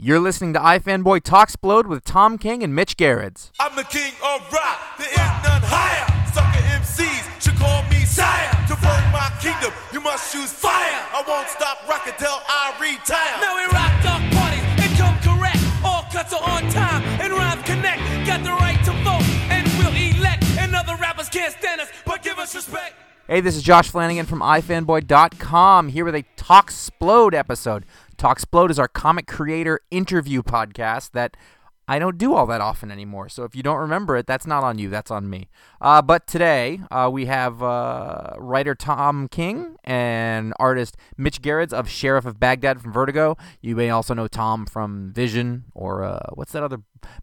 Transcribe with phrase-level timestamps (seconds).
[0.00, 3.50] You're listening to iFanboy Talksplode with Tom King and Mitch Gerads.
[3.58, 6.06] I'm the king of rock, there is none higher.
[6.30, 8.46] Sucker MCs should call me sire.
[8.70, 11.02] To burn my kingdom, you must choose fire.
[11.10, 13.42] I won't stop rocking till I retire.
[13.42, 15.58] Now we rock dark parties and come correct.
[15.82, 17.98] All cuts are on time and rhymes connect.
[18.24, 20.46] Got the right to vote and we'll elect.
[20.62, 22.94] And other rappers can't stand us, but give us respect.
[23.26, 27.84] Hey, this is Josh Flanagan from iFanboy.com here with a Talksplode episode.
[28.18, 31.36] Talksplode is our comic creator interview podcast that
[31.90, 33.30] I don't do all that often anymore.
[33.30, 35.48] So if you don't remember it, that's not on you, that's on me.
[35.80, 41.88] Uh, but today uh, we have uh, writer Tom King and artist Mitch Gerads of
[41.88, 43.38] Sheriff of Baghdad from Vertigo.
[43.62, 46.82] You may also know Tom from Vision or uh, what's that other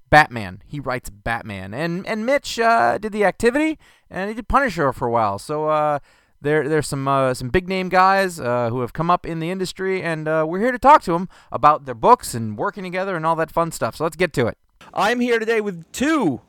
[0.09, 0.63] Batman.
[0.65, 3.77] He writes Batman, and and Mitch uh, did the Activity
[4.09, 5.37] and he did Punisher for a while.
[5.37, 5.99] So uh,
[6.45, 9.49] there, there's some uh, some big name guys uh, who have come up in the
[9.49, 13.15] industry, and uh, we're here to talk to them about their books and working together
[13.15, 13.97] and all that fun stuff.
[13.97, 14.57] So let's get to it.
[14.93, 16.41] I'm here today with two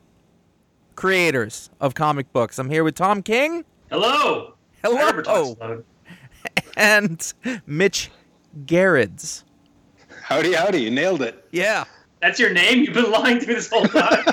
[0.95, 2.57] creators of comic books.
[2.57, 4.53] I'm here with Tom King Hello.
[4.83, 4.97] Hello.
[4.97, 5.85] I remember
[6.77, 7.33] and
[7.65, 8.11] Mitch
[8.65, 9.45] Gerads.
[10.23, 10.81] Howdy, howdy.
[10.81, 11.47] You nailed it.
[11.51, 11.85] Yeah,
[12.21, 12.83] That's your name?
[12.83, 14.25] You've been lying to me this whole time.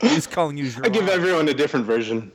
[0.00, 0.70] he's calling you.
[0.84, 2.30] I give everyone a different version.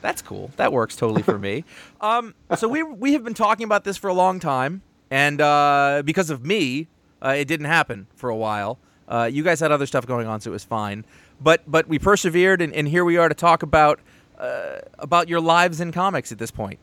[0.00, 0.50] That's cool.
[0.56, 1.64] That works totally for me.
[1.98, 6.02] Um, so we we have been talking about this for a long time, and uh,
[6.04, 6.88] because of me,
[7.22, 8.78] uh, it didn't happen for a while.
[9.08, 11.06] Uh, you guys had other stuff going on, so it was fine.
[11.40, 13.98] But but we persevered, and, and here we are to talk about
[14.38, 16.78] uh, about your lives in comics at this point.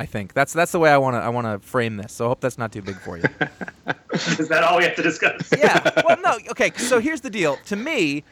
[0.00, 2.12] I think that's that's the way I want to I want to frame this.
[2.12, 3.24] So I hope that's not too big for you.
[4.14, 5.50] Is that all we have to discuss?
[5.56, 6.02] yeah.
[6.06, 6.38] Well, no.
[6.50, 6.72] Okay.
[6.76, 7.58] So here's the deal.
[7.66, 8.24] To me,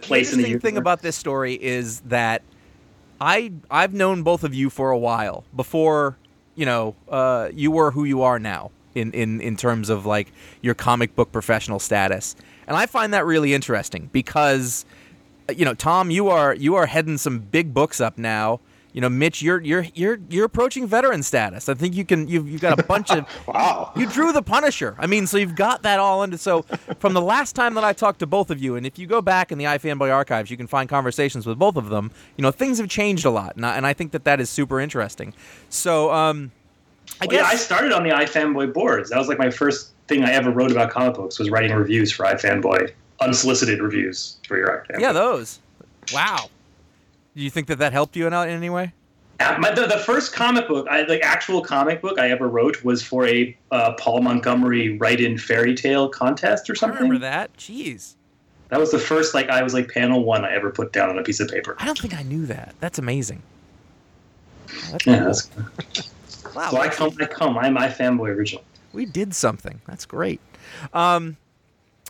[0.00, 2.42] Place in the interesting thing about this story is that
[3.20, 6.16] I I've known both of you for a while before
[6.54, 10.32] you know uh, you were who you are now in, in in terms of like
[10.62, 12.34] your comic book professional status,
[12.66, 14.84] and I find that really interesting because
[15.48, 18.60] uh, you know Tom, you are you are heading some big books up now.
[18.92, 21.68] You know, Mitch, you're you're you're you're approaching veteran status.
[21.68, 23.92] I think you can you've you've got a bunch of Wow.
[23.96, 24.96] you drew the Punisher.
[24.98, 26.38] I mean, so you've got that all into.
[26.38, 26.62] So
[26.98, 29.22] from the last time that I talked to both of you, and if you go
[29.22, 32.10] back in the iFanboy archives, you can find conversations with both of them.
[32.36, 34.50] You know, things have changed a lot, and I, and I think that that is
[34.50, 35.34] super interesting.
[35.68, 36.50] So, um,
[37.20, 39.10] I Well, yeah, I started on the iFanboy boards.
[39.10, 42.10] That was like my first thing I ever wrote about comic books was writing reviews
[42.10, 45.00] for iFanboy, unsolicited reviews for your iFanboy.
[45.00, 45.60] yeah, those.
[46.12, 46.48] Wow.
[47.40, 48.92] Do you think that that helped you in, in any way?
[49.40, 53.02] My, the, the first comic book, I, the actual comic book I ever wrote was
[53.02, 56.98] for a uh, Paul Montgomery write-in fairy tale contest or I something.
[57.04, 57.56] remember that.
[57.56, 58.16] Jeez.
[58.68, 61.18] That was the first like I was like panel one I ever put down on
[61.18, 61.76] a piece of paper.
[61.78, 62.74] I don't think I knew that.
[62.78, 63.40] That's amazing.
[64.90, 65.24] That's Yeah, cool.
[65.24, 66.14] that's,
[66.54, 66.70] Wow.
[66.72, 67.56] so I come, I come.
[67.56, 68.62] I'm iFanboy original.
[68.92, 69.80] We did something.
[69.86, 70.42] That's great.
[70.92, 71.38] Um,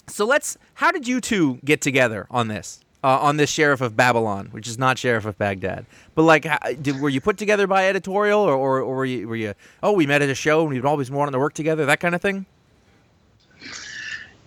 [0.09, 0.59] so let's.
[0.75, 2.81] How did you two get together on this?
[3.03, 6.59] Uh, on this Sheriff of Babylon, which is not Sheriff of Baghdad, but like, how,
[6.83, 9.55] did, were you put together by editorial, or, or, or were, you, were you?
[9.83, 12.15] Oh, we met at a show and we'd always wanted to work together, that kind
[12.15, 12.44] of thing.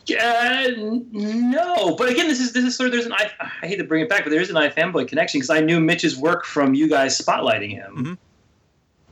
[0.05, 3.77] Yeah, no, but again, this is this is sort of there's an I, I hate
[3.77, 6.45] to bring it back, but there is an iFanboy connection because I knew Mitch's work
[6.45, 7.95] from you guys spotlighting him.
[7.95, 8.17] Mhm.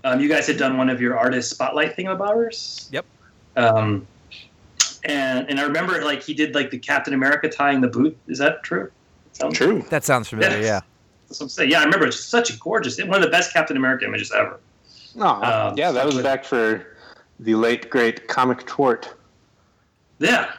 [0.03, 2.91] Um, you guys had done one of your artist spotlight thingamabobbers.
[2.91, 3.05] Yep.
[3.55, 4.05] Um,
[5.05, 8.17] and and I remember like he did like the Captain America tying the boot.
[8.27, 8.91] Is that true?
[9.33, 9.85] Sounds True.
[9.89, 10.57] That sounds familiar.
[10.57, 10.65] Yes.
[10.65, 10.81] Yeah.
[11.27, 11.69] That's what I'm saying.
[11.71, 14.59] Yeah, I remember it's such a gorgeous, one of the best Captain America images ever.
[15.19, 16.85] Aw, Um, yeah, that was with- back for
[17.39, 19.13] the late great comic twart.
[20.19, 20.51] Yeah.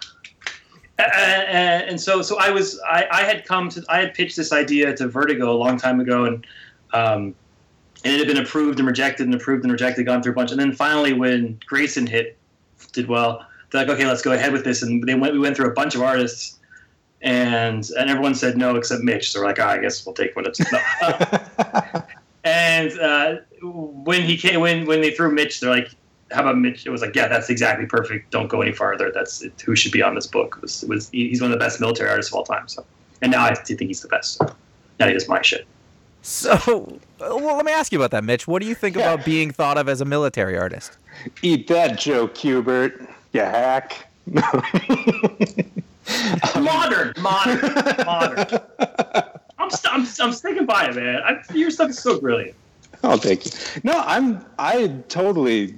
[0.98, 4.36] A- a- And so, so I was, I, I had come to, I had pitched
[4.36, 6.46] this idea to Vertigo a long time ago, and
[6.92, 7.34] um,
[8.04, 10.50] and it had been approved and rejected and approved and rejected, gone through a bunch,
[10.50, 12.36] and then finally, when Grayson hit,
[12.92, 15.56] did well, they're like, okay, let's go ahead with this, and they went, we went
[15.56, 16.58] through a bunch of artists,
[17.22, 19.30] and and everyone said no except Mitch.
[19.32, 20.60] So we're like, ah, I guess we'll take what it's.
[20.72, 22.02] No.
[22.44, 25.94] And uh, when he came, when when they threw Mitch, they're like,
[26.32, 28.32] "How about Mitch?" It was like, "Yeah, that's exactly perfect.
[28.32, 29.12] Don't go any farther.
[29.14, 31.56] That's it, who should be on this book." It was, it was he's one of
[31.56, 32.66] the best military artists of all time.
[32.66, 32.84] So,
[33.22, 34.38] and now I do think he's the best.
[34.38, 34.52] So
[34.98, 35.66] now he does my shit.
[36.22, 38.48] So, well, let me ask you about that, Mitch.
[38.48, 39.12] What do you think Yeah.
[39.12, 40.98] about being thought of as a military artist?
[41.42, 43.08] Eat that, Joe Kubert.
[43.32, 44.08] You hack.
[46.60, 47.60] modern, modern,
[48.04, 48.60] modern.
[49.58, 51.22] I'm, st- I'm, I'm sticking by it, man.
[51.24, 52.56] I, your stuff is so brilliant.
[53.04, 53.52] Oh, thank you.
[53.84, 54.44] No, I'm.
[54.58, 55.74] I totally.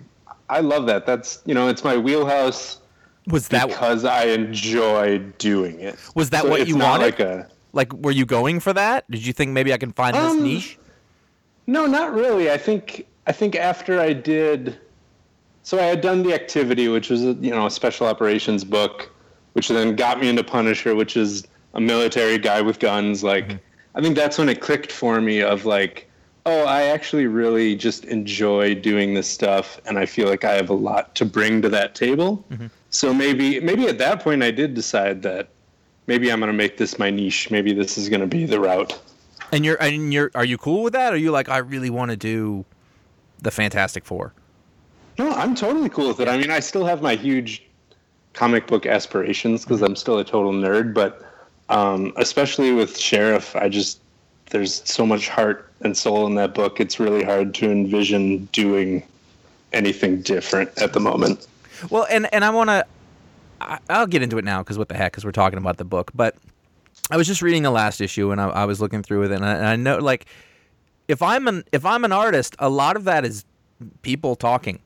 [0.49, 1.07] I love that.
[1.07, 2.81] That's you know, it's my wheelhouse
[3.29, 5.97] Was that because I enjoy doing it.
[6.15, 7.05] Was that So what it's you not wanted?
[7.05, 7.93] Like a like?
[7.95, 9.11] Were you going for that?
[9.11, 10.79] Did you think maybe I can find this Um, niche?
[11.67, 12.51] No, not really.
[12.51, 14.79] I think I think after I did,
[15.63, 19.11] so I had done the activity, which was you know a special operations book,
[19.55, 23.25] which then got me into Punisher, which is a military guy with guns.
[23.25, 23.57] Like, mm-hmm.
[23.95, 26.09] I think that's when it clicked for me of like,
[26.47, 30.69] oh, I actually really just enjoy doing this stuff, and I feel like I have
[30.69, 32.45] a lot to bring to that table.
[32.51, 32.67] Mm-hmm.
[32.91, 35.49] So maybe maybe at that point I did decide that
[36.07, 37.51] maybe I'm going to make this my niche.
[37.51, 38.99] Maybe this is going to be the route.
[39.53, 41.13] And you're and you're are you cool with that?
[41.13, 42.65] Are you like I really want to do
[43.41, 44.33] the Fantastic Four?
[45.19, 46.29] No, I'm totally cool with it.
[46.29, 47.63] I mean, I still have my huge
[48.35, 51.23] comic book aspirations because I'm still a total nerd, but
[51.69, 54.01] um, especially with Sheriff, I just
[54.51, 56.81] there's so much heart and soul in that book.
[56.81, 59.03] It's really hard to envision doing
[59.73, 61.47] anything different at the moment.
[61.91, 62.85] Well, and and I want to.
[63.89, 65.13] I'll get into it now because what the heck?
[65.13, 66.11] Because we're talking about the book.
[66.15, 66.37] But
[67.11, 69.45] I was just reading the last issue and I, I was looking through it, and
[69.45, 70.27] I, and I know like
[71.09, 73.45] if I'm an if I'm an artist, a lot of that is
[74.03, 74.81] people talking,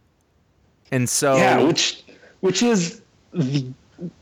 [0.93, 2.05] and so Yeah, which
[2.41, 3.01] which is
[3.33, 3.67] the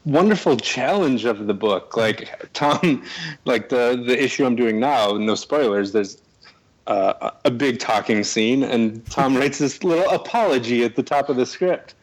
[0.05, 1.97] wonderful challenge of the book.
[1.97, 3.03] Like Tom,
[3.45, 5.93] like the the issue I'm doing now, no spoilers.
[5.93, 6.21] There's
[6.87, 11.37] uh, a big talking scene, and Tom writes this little apology at the top of
[11.37, 11.95] the script.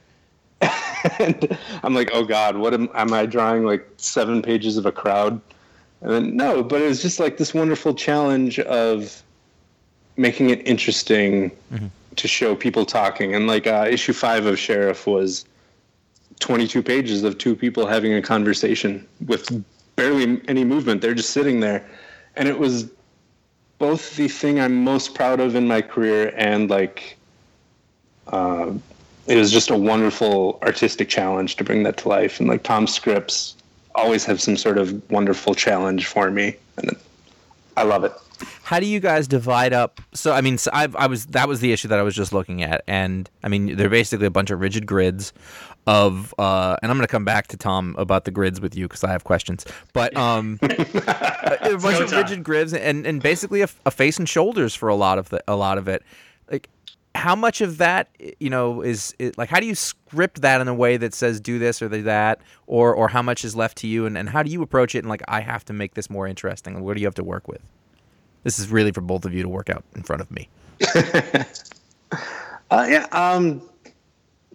[1.19, 3.65] and I'm like, oh God, what am, am I drawing?
[3.65, 5.41] Like seven pages of a crowd?
[6.01, 9.23] And then no, but it was just like this wonderful challenge of
[10.15, 11.51] making it interesting
[12.15, 13.33] to show people talking.
[13.33, 15.45] And like uh, issue five of Sheriff was
[16.39, 19.63] 22 pages of two people having a conversation with
[19.95, 21.01] barely any movement.
[21.01, 21.85] They're just sitting there.
[22.35, 22.89] And it was
[23.77, 27.17] both the thing I'm most proud of in my career and like,
[28.27, 28.71] uh,
[29.27, 32.39] it was just a wonderful artistic challenge to bring that to life.
[32.39, 33.55] And like Tom's scripts
[33.95, 36.55] always have some sort of wonderful challenge for me.
[36.77, 36.91] And
[37.77, 38.13] I love it.
[38.63, 40.01] how do you guys divide up?
[40.13, 42.33] So I mean, so I, I was that was the issue that I was just
[42.33, 45.33] looking at, and I mean, they're basically a bunch of rigid grids
[45.85, 48.87] of, uh, and I'm going to come back to Tom about the grids with you
[48.87, 53.61] because I have questions, but um, a a bunch of rigid grids and and basically
[53.61, 56.03] a, a face and shoulders for a lot of the a lot of it,
[56.51, 56.69] like.
[57.15, 58.09] How much of that,
[58.39, 59.47] you know, is, is like?
[59.47, 62.41] How do you script that in a way that says do this or do that,
[62.65, 64.99] or or how much is left to you, and, and how do you approach it?
[64.99, 66.83] And like, I have to make this more interesting.
[66.83, 67.61] What do you have to work with?
[68.41, 70.49] This is really for both of you to work out in front of me.
[72.71, 73.61] Uh, yeah, um,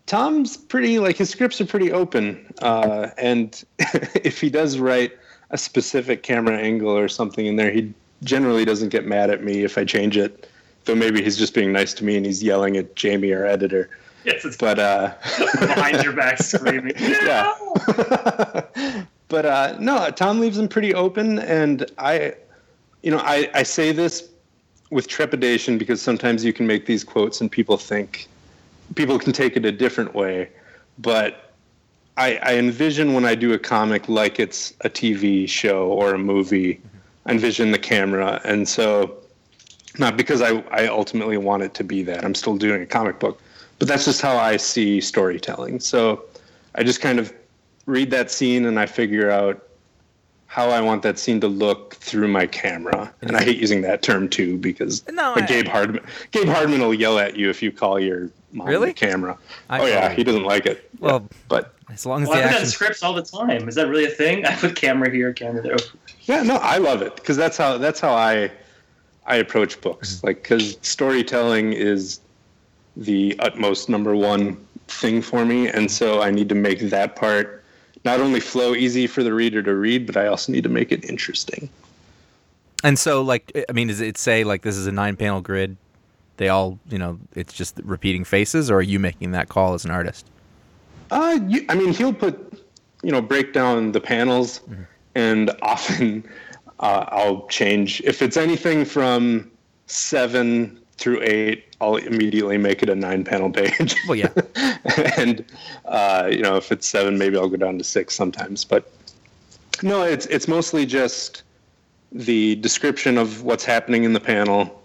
[0.09, 3.63] Tom's pretty like his scripts are pretty open, uh, and
[4.25, 5.13] if he does write
[5.51, 7.93] a specific camera angle or something in there, he
[8.25, 10.49] generally doesn't get mad at me if I change it.
[10.87, 13.91] Though maybe he's just being nice to me and he's yelling at Jamie, our editor.
[14.25, 15.15] Yes, it's But uh,
[15.61, 16.95] behind your back screaming.
[16.99, 17.55] Yeah.
[19.29, 22.35] But uh, no, Tom leaves them pretty open, and I,
[23.03, 24.27] you know, I, I say this
[24.91, 28.27] with trepidation because sometimes you can make these quotes and people think
[28.95, 30.51] people can take it a different way,
[30.99, 31.53] but
[32.17, 36.19] I, I envision when I do a comic like it's a TV show or a
[36.19, 36.81] movie.
[37.27, 39.19] I envision the camera, and so
[39.99, 42.25] not because I, I ultimately want it to be that.
[42.25, 43.41] I'm still doing a comic book,
[43.79, 45.81] but that's just how I see storytelling.
[45.81, 46.25] So
[46.75, 47.33] I just kind of
[47.87, 49.68] read that scene and I figure out
[50.51, 53.13] how I want that scene to look through my camera.
[53.21, 56.03] And I hate using that term too because No, I- Gabe Hardman
[56.33, 58.89] Gabe Hardman will yell at you if you call your mom Really?
[58.89, 59.37] the camera.
[59.69, 60.91] I- oh yeah, he doesn't like it.
[61.01, 62.71] Well- but As long as Well, the I put that in action.
[62.71, 63.69] scripts all the time.
[63.69, 64.45] Is that really a thing?
[64.47, 65.77] I put camera here, camera there.
[66.23, 68.51] Yeah, no, I love it because that's how that's how I
[69.27, 70.17] I approach books.
[70.17, 70.27] Mm-hmm.
[70.29, 72.21] Like because storytelling is
[72.97, 74.57] the utmost number one
[74.89, 77.63] thing for me, and so I need to make that part
[78.05, 80.93] not only flow easy for the reader to read, but I also need to make
[80.93, 81.69] it interesting.
[82.85, 85.77] And so, like, I mean, does it say like this is a nine-panel grid?
[86.37, 89.85] They all, you know, it's just repeating faces, or are you making that call as
[89.85, 90.27] an artist?
[91.11, 92.65] Uh, you, I mean, he'll put,
[93.03, 94.61] you know, break down the panels,
[95.17, 96.29] and often
[96.79, 99.51] uh, I'll change if it's anything from
[99.87, 101.65] seven through eight.
[101.81, 103.97] I'll immediately make it a nine-panel page.
[104.07, 104.33] Well, yeah.
[105.17, 105.45] and
[105.85, 108.65] uh, you know, if it's seven, maybe I'll go down to six sometimes.
[108.65, 108.91] But
[109.83, 111.45] no, it's it's mostly just
[112.13, 114.83] the description of what's happening in the panel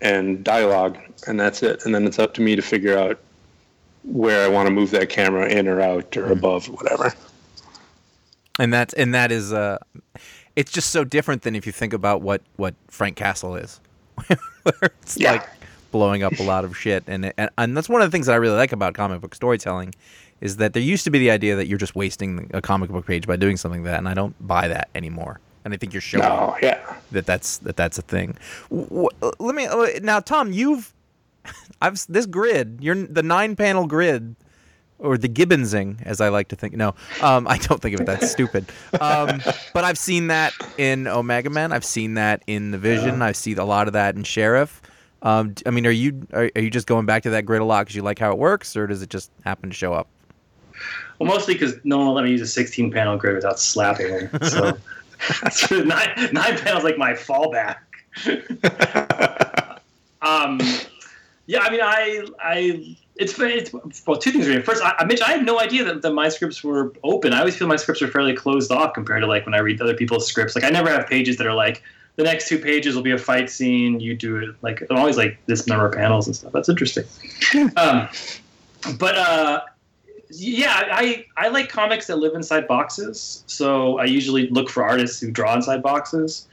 [0.00, 1.84] and dialogue, and that's it.
[1.84, 3.20] And then it's up to me to figure out
[4.04, 7.12] where I want to move that camera in or out or above, whatever.
[8.58, 9.78] and that's and that is uh
[10.54, 13.80] it's just so different than if you think about what what Frank Castle is
[14.62, 15.32] where it's Yeah.
[15.32, 15.48] like
[15.92, 18.32] blowing up a lot of shit and, and and that's one of the things that
[18.32, 19.94] I really like about comic book storytelling
[20.40, 23.06] is that there used to be the idea that you're just wasting a comic book
[23.06, 25.92] page by doing something like that and I don't buy that anymore and I think
[25.94, 26.96] you're showing No, yeah.
[27.12, 28.36] that that's that that's a thing.
[28.70, 30.52] W- w- let me uh, now, Tom.
[30.52, 30.92] You've
[31.82, 32.78] I've this grid.
[32.80, 34.36] You're the nine panel grid,
[34.98, 36.74] or the Gibbonsing, as I like to think.
[36.74, 38.06] No, um, I don't think of it.
[38.06, 38.66] That's stupid.
[39.00, 39.40] Um,
[39.72, 41.72] but I've seen that in Omega Man.
[41.72, 43.22] I've seen that in the Vision.
[43.22, 44.82] I've seen a lot of that in Sheriff.
[45.22, 47.64] Um, I mean, are you are, are you just going back to that grid a
[47.64, 50.08] lot because you like how it works, or does it just happen to show up?
[51.18, 54.08] Well, mostly because no one will let me use a 16 panel grid without slapping
[54.08, 54.42] them.
[54.42, 54.76] So,
[55.50, 57.76] so nine, nine panels like my fallback.
[60.20, 60.60] um,
[61.46, 64.46] yeah, I mean, I, I, it's, it's well, two things.
[64.46, 64.62] Really.
[64.62, 67.32] First, I, Mitch, I had no idea that, that my scripts were open.
[67.32, 69.80] I always feel my scripts are fairly closed off compared to like when I read
[69.80, 70.54] other people's scripts.
[70.54, 71.82] Like, I never have pages that are like
[72.16, 74.00] the next two pages will be a fight scene.
[74.00, 76.52] You do it like I'm always like this number of panels and stuff.
[76.52, 77.04] That's interesting.
[77.76, 78.08] um,
[78.98, 79.60] but uh,
[80.30, 83.44] yeah, I I like comics that live inside boxes.
[83.46, 86.48] So I usually look for artists who draw inside boxes,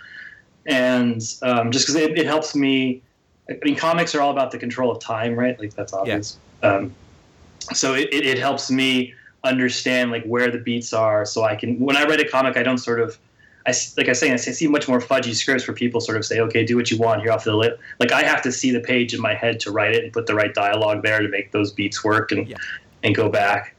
[0.66, 3.02] and um, just because it, it helps me.
[3.50, 5.60] I mean, comics are all about the control of time, right?
[5.60, 6.38] Like that's obvious.
[6.64, 6.94] Um,
[7.74, 11.80] so it, it, it helps me understand like where the beats are, so I can.
[11.80, 13.18] When I write a comic, I don't sort of.
[13.66, 16.40] I, like I say, I see much more fudgy scripts where people sort of say,
[16.42, 17.22] "Okay, do what you want.
[17.22, 19.72] Here, off the lip." Like I have to see the page in my head to
[19.72, 22.58] write it and put the right dialogue there to make those beats work and Yeah.
[23.04, 23.76] and go back.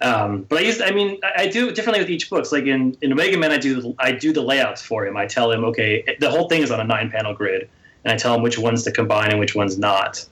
[0.00, 2.46] Um, but I used, I mean, I, I do it differently with each book.
[2.46, 5.16] So like in, in Omega Man, I do I do the layouts for him.
[5.16, 7.68] I tell him, okay, the whole thing is on a nine panel grid,
[8.04, 10.24] and I tell him which ones to combine and which ones not.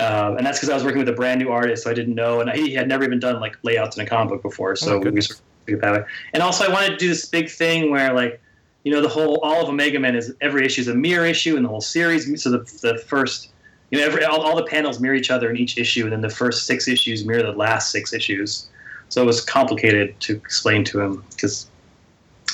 [0.00, 2.14] Um, and that's because I was working with a brand new artist, so I didn't
[2.14, 4.76] know, and he had never even done like layouts in a comic book before.
[4.76, 6.04] So we sort of that way.
[6.32, 8.40] And also, I wanted to do this big thing where like,
[8.84, 11.56] you know, the whole all of Omega Man is every issue is a mirror issue,
[11.56, 12.42] and the whole series.
[12.42, 13.50] So the the first,
[13.90, 16.20] you know, every all, all the panels mirror each other in each issue, and then
[16.20, 18.68] the first six issues mirror the last six issues.
[19.08, 21.68] So it was complicated to explain to him because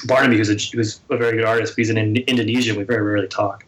[0.07, 2.75] Barnaby, who's a, who's a very good artist, but he's in Indonesia.
[2.75, 3.65] We very rarely talk.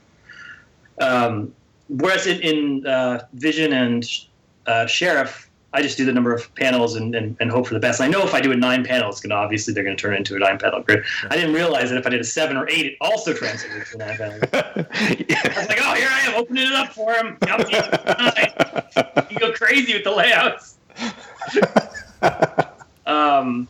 [1.01, 1.53] Um,
[1.89, 4.09] whereas in, in uh, Vision and
[4.67, 7.81] uh, Sheriff, I just do the number of panels and, and, and hope for the
[7.81, 8.01] best.
[8.01, 9.97] And I know if I do a nine panel, it's going to obviously they're going
[9.97, 11.05] to turn into a nine panel grid.
[11.29, 13.97] I didn't realize that if I did a seven or eight, it also translated to
[13.97, 14.39] a nine panel.
[14.39, 14.51] grid.
[14.55, 17.37] I was like, oh, here I am opening it up for him.
[17.43, 19.31] Now it's each.
[19.31, 20.77] You go crazy with the layouts.
[23.07, 23.69] um,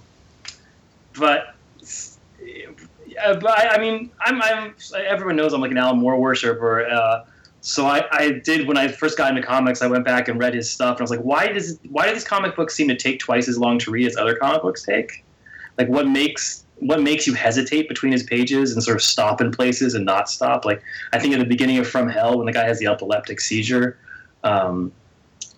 [1.18, 1.56] but
[3.06, 4.74] yeah, but I, I mean, I'm, I'm.
[4.94, 6.86] Everyone knows I'm like an Alan Moore worshiper.
[6.86, 7.24] Uh,
[7.66, 9.82] so I, I did when I first got into comics.
[9.82, 12.14] I went back and read his stuff, and I was like, why does why do
[12.14, 14.84] these comic books seem to take twice as long to read as other comic books
[14.84, 15.24] take?
[15.76, 19.50] Like, what makes what makes you hesitate between his pages and sort of stop in
[19.50, 20.64] places and not stop?
[20.64, 20.80] Like,
[21.12, 23.98] I think at the beginning of From Hell, when the guy has the epileptic seizure,
[24.44, 24.92] um,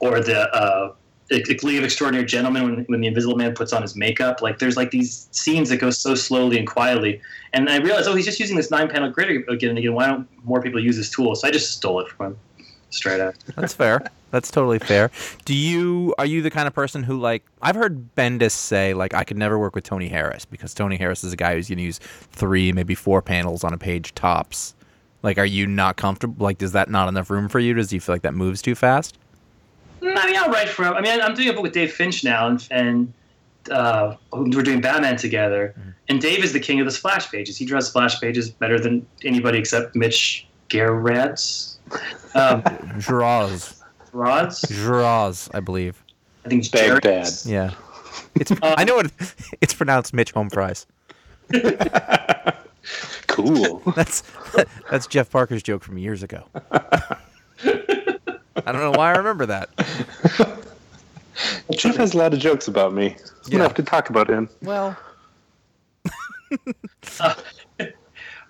[0.01, 0.95] or the uh,
[1.31, 4.41] League of Extraordinary Gentlemen when, when the Invisible Man puts on his makeup.
[4.43, 7.21] Like there's like these scenes that go so slowly and quietly,
[7.53, 9.95] and I realized, oh, he's just using this nine panel grid again and again.
[9.95, 11.35] Why don't more people use this tool?
[11.35, 12.39] So I just stole it from him,
[12.91, 13.35] straight out.
[13.57, 14.03] That's fair.
[14.31, 15.11] That's totally fair.
[15.45, 19.15] Do you are you the kind of person who like I've heard Bendis say like
[19.15, 21.83] I could never work with Tony Harris because Tony Harris is a guy who's gonna
[21.83, 21.99] use
[22.33, 24.75] three, maybe four panels on a page tops.
[25.23, 27.75] Like are you not comfortable like does that not enough room for you?
[27.75, 29.19] Does you feel like that moves too fast?
[30.01, 30.95] Mm, I mean, I'll write for him.
[30.95, 33.13] I mean, I'm doing a book with Dave Finch now, and, and
[33.71, 35.75] uh, we're doing Batman together.
[36.09, 37.57] And Dave is the king of the splash pages.
[37.57, 41.79] He draws splash pages better than anybody except Mitch Gerads.
[42.35, 42.63] Um,
[42.99, 43.83] Draws.
[44.13, 46.03] Rods, Draws, I believe.
[46.45, 47.03] I think it's Jared.
[47.03, 47.33] Baghdad.
[47.45, 47.75] Yeah.
[48.35, 49.13] It's I know it
[49.61, 50.87] it's pronounced Mitch Home Fries.
[53.27, 53.83] Cool.
[53.95, 54.23] That's
[54.91, 56.45] that's Jeff Parker's joke from years ago.
[58.67, 59.71] I don't know why I remember that.
[61.73, 63.07] Jeff has a lot of jokes about me.
[63.09, 63.15] I'm
[63.47, 63.51] Yeah.
[63.53, 64.49] gonna have to talk about him.
[64.63, 64.97] Well,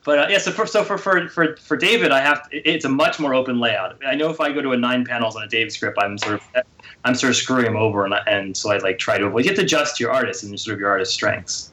[0.04, 2.86] But uh, yeah, so for so for, for for for David, I have to, it's
[2.86, 3.98] a much more open layout.
[4.06, 6.34] I know if I go to a nine panels on a David script, I'm sort
[6.36, 6.64] of
[7.04, 9.44] I'm sort of screwing him over, and, I- and so I like try to avoid.
[9.44, 11.72] You have to adjust your artist and sort of your artist's strengths.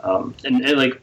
[0.00, 1.00] Um, and, and like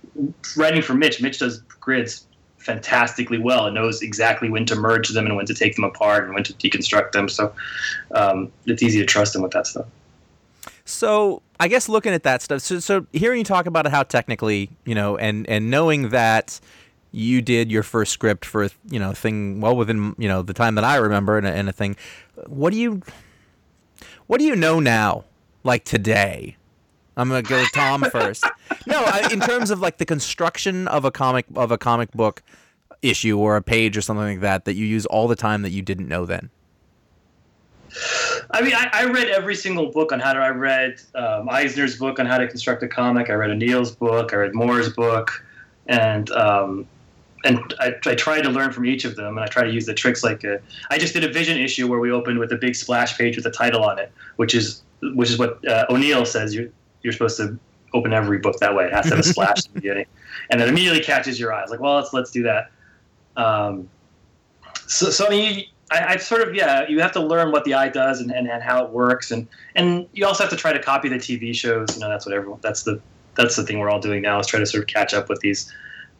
[0.55, 2.27] writing for Mitch, Mitch does grids
[2.59, 6.25] fantastically well and knows exactly when to merge them and when to take them apart
[6.25, 7.27] and when to deconstruct them.
[7.27, 7.53] So
[8.11, 9.87] um, it's easy to trust him with that stuff.
[10.85, 14.69] So I guess looking at that stuff, so, so hearing you talk about how technically,
[14.85, 16.59] you know, and and knowing that
[17.11, 20.75] you did your first script for you know thing well within you know the time
[20.75, 21.95] that I remember and a, and a thing,
[22.47, 23.01] what do you
[24.27, 25.25] what do you know now,
[25.63, 26.55] like today?
[27.19, 28.45] I'm gonna go with Tom first.
[28.87, 32.41] No, I, in terms of like the construction of a comic of a comic book
[33.01, 35.71] issue or a page or something like that that you use all the time that
[35.71, 36.49] you didn't know then.
[38.51, 40.39] I mean, I, I, read every single book on how to.
[40.39, 43.29] I read um, Eisner's book on how to construct a comic.
[43.29, 44.31] I read O'Neil's book.
[44.33, 45.43] I read Moore's book,
[45.87, 46.87] and um,
[47.45, 49.37] and I, I tried to learn from each of them.
[49.37, 50.23] And I try to use the tricks.
[50.23, 50.61] Like a,
[50.91, 53.45] I just did a Vision issue where we opened with a big splash page with
[53.45, 56.69] a title on it, which is which is what uh, O'Neill says you're
[57.01, 57.57] you're supposed to
[57.93, 58.85] open every book that way.
[58.85, 60.05] It has to have a splash in the beginning,
[60.49, 61.69] and it immediately catches your eyes.
[61.69, 62.71] Like, well, let's let's do that.
[63.35, 63.89] Um,
[64.87, 65.65] so so I mean.
[65.91, 66.87] I, I've sort of yeah.
[66.87, 69.47] You have to learn what the eye does and, and, and how it works, and
[69.73, 71.95] and you also have to try to copy the TV shows.
[71.95, 72.59] You know, that's what everyone.
[72.61, 73.01] That's the
[73.39, 75.39] that's the thing we're all doing now is try to sort of catch up with
[75.39, 75.73] these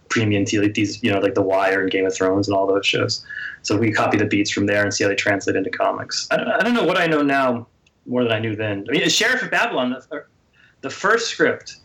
[0.10, 2.86] premium TV, these you know like The Wire and Game of Thrones and all those
[2.86, 3.24] shows.
[3.62, 6.28] So we copy the beats from there and see how they translate into comics.
[6.32, 7.68] I don't, I don't know what I know now
[8.06, 8.86] more than I knew then.
[8.90, 9.96] I mean, Sheriff of Babylon,
[10.82, 11.78] the, first script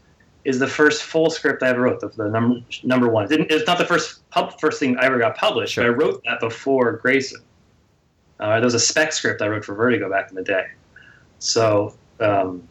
[0.44, 2.00] is the first full script I ever wrote.
[2.00, 3.32] The, the number number one.
[3.32, 5.84] It it's not the first pub, first thing I ever got published, sure.
[5.84, 7.40] but I wrote that before Grayson.
[8.40, 10.66] Uh, there was a spec script I wrote for Vertigo back in the day.
[11.38, 12.68] So, um,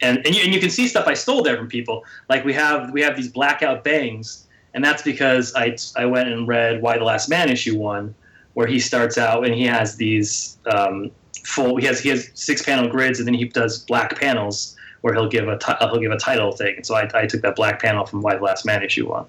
[0.00, 2.04] and and you, and you can see stuff I stole there from people.
[2.28, 6.46] Like we have we have these blackout bangs, and that's because I I went and
[6.46, 8.14] read Y the Last Man issue one,
[8.54, 11.10] where he starts out and he has these um,
[11.44, 15.14] full he has he has six panel grids and then he does black panels where
[15.14, 16.76] he'll give a t- he'll give a title thing.
[16.76, 19.26] And so I, I took that black panel from Y the Last Man issue one.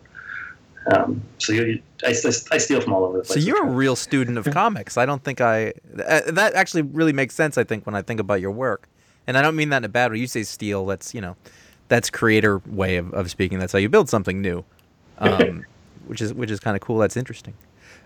[0.88, 3.42] Um, so you, I, I, steal from all over the place.
[3.42, 4.98] So you're a real student of comics.
[4.98, 7.58] I don't think I uh, that actually really makes sense.
[7.58, 8.90] I think when I think about your work,
[9.26, 10.18] and I don't mean that in a bad way.
[10.18, 10.86] You say steal.
[10.86, 11.38] That's you know,
[11.88, 13.60] that's creator way of, of speaking.
[13.60, 14.66] That's how you build something new,
[15.20, 15.66] um,
[16.06, 16.98] which is which is kind of cool.
[16.98, 17.54] That's interesting.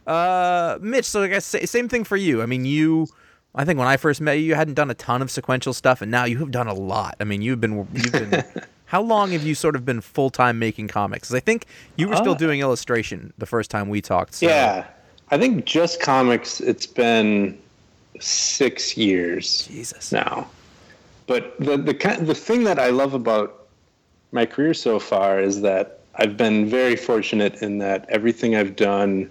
[0.06, 1.06] Uh, Mitch.
[1.06, 2.42] So I guess same thing for you.
[2.42, 3.08] I mean, you.
[3.56, 6.02] I think when I first met you, you hadn't done a ton of sequential stuff,
[6.02, 7.16] and now you have done a lot.
[7.20, 8.44] I mean, you've been you've been
[8.88, 11.28] How long have you sort of been full time making comics?
[11.28, 11.66] Because I think
[11.98, 14.36] you were still uh, doing illustration the first time we talked.
[14.36, 14.48] So.
[14.48, 14.86] Yeah,
[15.30, 16.62] I think just comics.
[16.62, 17.58] It's been
[18.22, 19.68] six years.
[19.68, 20.14] Jesus.
[20.14, 20.48] Now,
[21.28, 23.68] but the the the thing that I love about
[24.32, 29.30] my career so far is that I've been very fortunate in that everything I've done,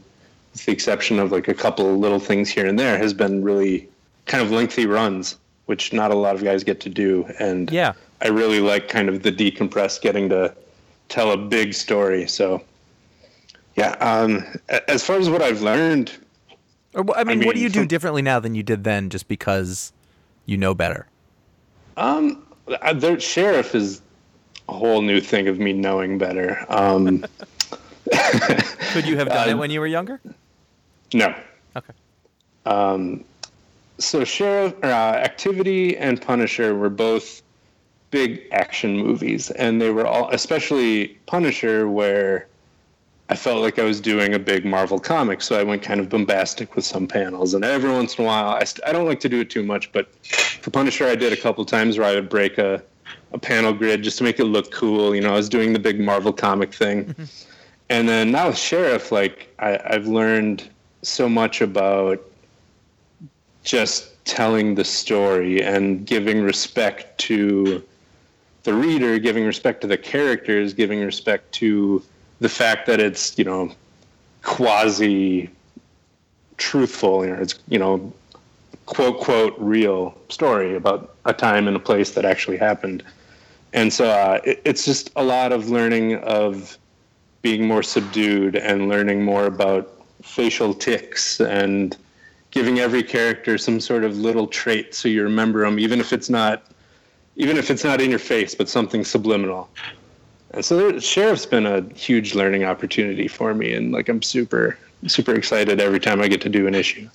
[0.52, 3.42] with the exception of like a couple of little things here and there, has been
[3.42, 3.88] really
[4.26, 5.36] kind of lengthy runs,
[5.66, 7.24] which not a lot of guys get to do.
[7.38, 10.54] And yeah I really like kind of the decompressed, getting to
[11.08, 12.26] tell a big story.
[12.26, 12.62] So,
[13.76, 13.90] yeah.
[14.00, 14.44] Um,
[14.88, 16.12] as far as what I've learned,
[16.94, 19.10] or I mean, I mean what do you do differently now than you did then,
[19.10, 19.92] just because
[20.46, 21.06] you know better?
[21.96, 24.00] Um, the sheriff is
[24.68, 26.64] a whole new thing of me knowing better.
[26.70, 27.24] Um,
[28.92, 30.20] Could you have done it when you were younger?
[31.12, 31.34] No.
[31.76, 31.92] Okay.
[32.64, 33.24] Um,
[33.98, 37.42] so sheriff uh, activity and Punisher were both
[38.10, 42.46] big action movies, and they were all, especially Punisher, where
[43.28, 46.08] I felt like I was doing a big Marvel comic, so I went kind of
[46.08, 47.54] bombastic with some panels.
[47.54, 49.64] And every once in a while, I, st- I don't like to do it too
[49.64, 52.82] much, but for Punisher, I did a couple times where I would break a,
[53.32, 55.14] a panel grid just to make it look cool.
[55.14, 57.06] You know, I was doing the big Marvel comic thing.
[57.06, 57.24] Mm-hmm.
[57.88, 60.68] And then now with Sheriff, like I, I've learned
[61.02, 62.20] so much about
[63.66, 67.82] just telling the story and giving respect to
[68.62, 72.02] the reader, giving respect to the characters, giving respect to
[72.40, 73.70] the fact that it's you know
[74.42, 75.50] quasi
[76.56, 77.24] truthful.
[77.24, 78.12] You know, it's you know
[78.86, 83.02] quote quote real story about a time and a place that actually happened.
[83.72, 86.78] And so uh, it, it's just a lot of learning of
[87.42, 91.96] being more subdued and learning more about facial tics and
[92.50, 96.30] giving every character some sort of little trait so you remember them, even if it's
[96.30, 96.64] not
[97.36, 99.68] even if it's not in your face, but something subliminal.
[100.52, 104.78] And so there, sheriff's been a huge learning opportunity for me, and like I'm super
[105.06, 107.08] super excited every time I get to do an issue.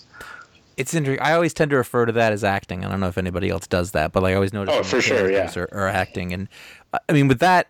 [0.78, 1.24] It's interesting.
[1.24, 2.86] I always tend to refer to that as acting.
[2.86, 4.76] I don't know if anybody else does that, but like I always notice.
[4.78, 5.52] Oh, for sure, yeah.
[5.56, 6.48] Or, or acting, and
[6.94, 7.68] uh, I mean with that,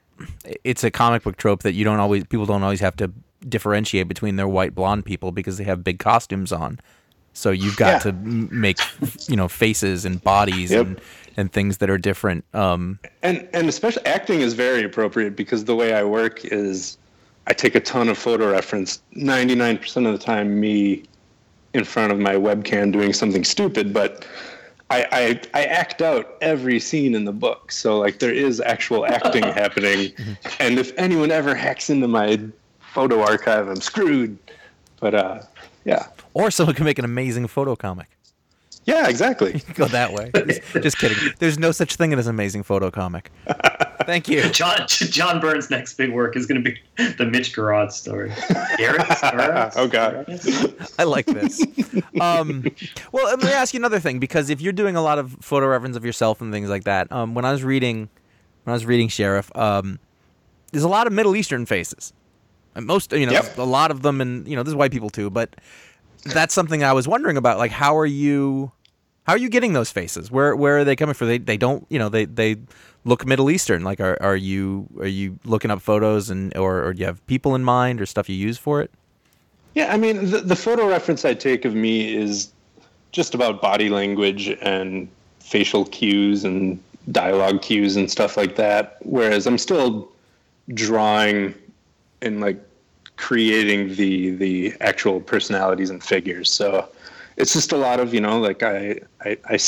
[0.63, 3.12] it's a comic book trope that you don't always people don't always have to
[3.47, 6.80] differentiate between their white blonde people because they have big costumes on.
[7.34, 8.12] So you've got yeah.
[8.12, 8.78] to make
[9.28, 10.86] you know faces and bodies yep.
[10.86, 11.02] and
[11.38, 12.46] and things that are different.
[12.54, 16.98] Um, and and especially acting is very appropriate because the way I work is
[17.48, 19.02] I take a ton of photo reference.
[19.13, 21.04] Ninety nine percent of the time, me
[21.74, 24.28] in front of my webcam doing something stupid, but
[24.89, 25.08] I,
[25.54, 27.72] I, I act out every scene in the book.
[27.72, 30.12] So like there is actual acting happening,
[30.60, 32.41] and if anyone ever hacks into my
[32.80, 34.38] photo archive, I'm screwed.
[35.00, 35.41] But uh,
[35.86, 38.08] yeah, Or someone can make an amazing photo comic.
[38.86, 39.62] yeah, exactly.
[39.76, 40.32] Go that way.
[40.34, 41.17] Just, just kidding.
[41.39, 43.32] There's no such thing as an amazing photo comic.
[44.06, 44.41] Thank you.
[44.50, 48.32] John John Burns' next big work is going to be the Mitch Garrod story.
[48.78, 49.08] Garrett?
[49.22, 49.74] Garrett?
[49.76, 50.26] Oh, God.
[50.98, 51.63] I like this.
[52.20, 52.65] Um,
[53.12, 55.67] well, let me ask you another thing because if you're doing a lot of photo
[55.67, 58.10] reference of yourself and things like that, um, when I was reading,
[58.63, 60.00] when I was reading Sheriff, um,
[60.72, 62.12] there's a lot of Middle Eastern faces.
[62.74, 63.58] And most, you know, Yep.
[63.60, 65.30] a lot of them, and you know, there's white people too.
[65.30, 65.56] But
[66.23, 67.57] that's something I was wondering about.
[67.57, 68.71] Like, how are you,
[69.23, 70.31] how are you getting those faces?
[70.31, 71.27] Where where are they coming from?
[71.27, 72.57] They they don't, you know, they they
[73.05, 73.84] look Middle Eastern.
[73.84, 77.25] Like, are are you are you looking up photos and or, or do you have
[77.27, 78.91] people in mind or stuff you use for it?
[79.73, 82.51] Yeah, I mean, the, the photo reference I take of me is
[83.12, 85.07] just about body language and
[85.39, 86.81] facial cues and
[87.12, 88.97] dialogue cues and stuff like that.
[89.01, 90.10] Whereas I'm still
[90.73, 91.55] drawing
[92.21, 92.60] and like
[93.21, 96.51] creating the the actual personalities and figures.
[96.51, 96.89] So
[97.38, 99.60] it's just a lot of you know, like I I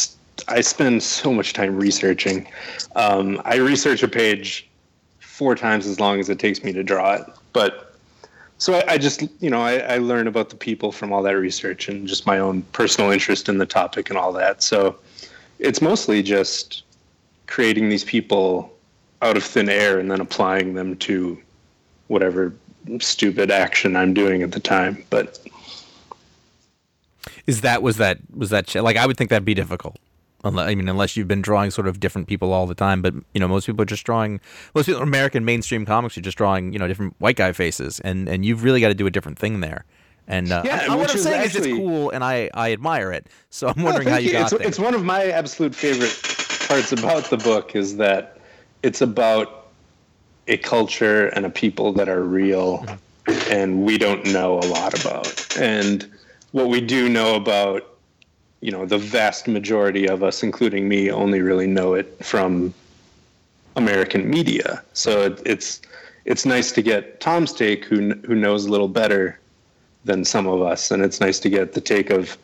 [0.47, 2.47] I spend so much time researching.
[2.95, 4.67] Um, I research a page
[5.19, 7.95] four times as long as it takes me to draw it, but
[8.57, 11.37] so I, I just you know I, I learn about the people from all that
[11.37, 14.95] research and just my own personal interest in the topic and all that so
[15.59, 16.83] it's mostly just
[17.47, 18.71] creating these people
[19.21, 21.37] out of thin air and then applying them to
[22.07, 22.53] whatever
[22.99, 25.39] stupid action i'm doing at the time but
[27.45, 29.97] Is that was that was that like I would think that'd be difficult.
[30.45, 33.13] Unless, I mean, unless you've been drawing sort of different people all the time, but
[33.33, 34.41] you know, most people are just drawing.
[34.75, 38.27] Most people, American mainstream comics are just drawing, you know, different white guy faces, and
[38.27, 39.85] and you've really got to do a different thing there.
[40.27, 42.71] And uh, Yeah, I, I, what I'm is saying is it's cool, and I I
[42.73, 43.27] admire it.
[43.49, 44.67] So I'm wondering how thank you got it's, there.
[44.67, 46.17] it's one of my absolute favorite
[46.67, 48.37] parts about the book is that
[48.83, 49.62] it's about
[50.47, 53.51] a culture and a people that are real mm-hmm.
[53.51, 55.57] and we don't know a lot about.
[55.57, 56.09] And
[56.51, 57.89] what we do know about
[58.61, 62.73] you know the vast majority of us including me only really know it from
[63.75, 64.81] american media.
[64.93, 65.81] So it, it's
[66.25, 69.39] it's nice to get tom's take who who knows a little better
[70.05, 70.91] than some of us.
[70.91, 72.37] And it's nice to get the take of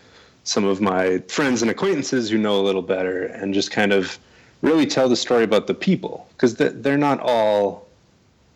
[0.44, 4.18] some of my friends and acquaintances who know a little better and just kind of
[4.62, 7.88] really tell the story about the people because they're not all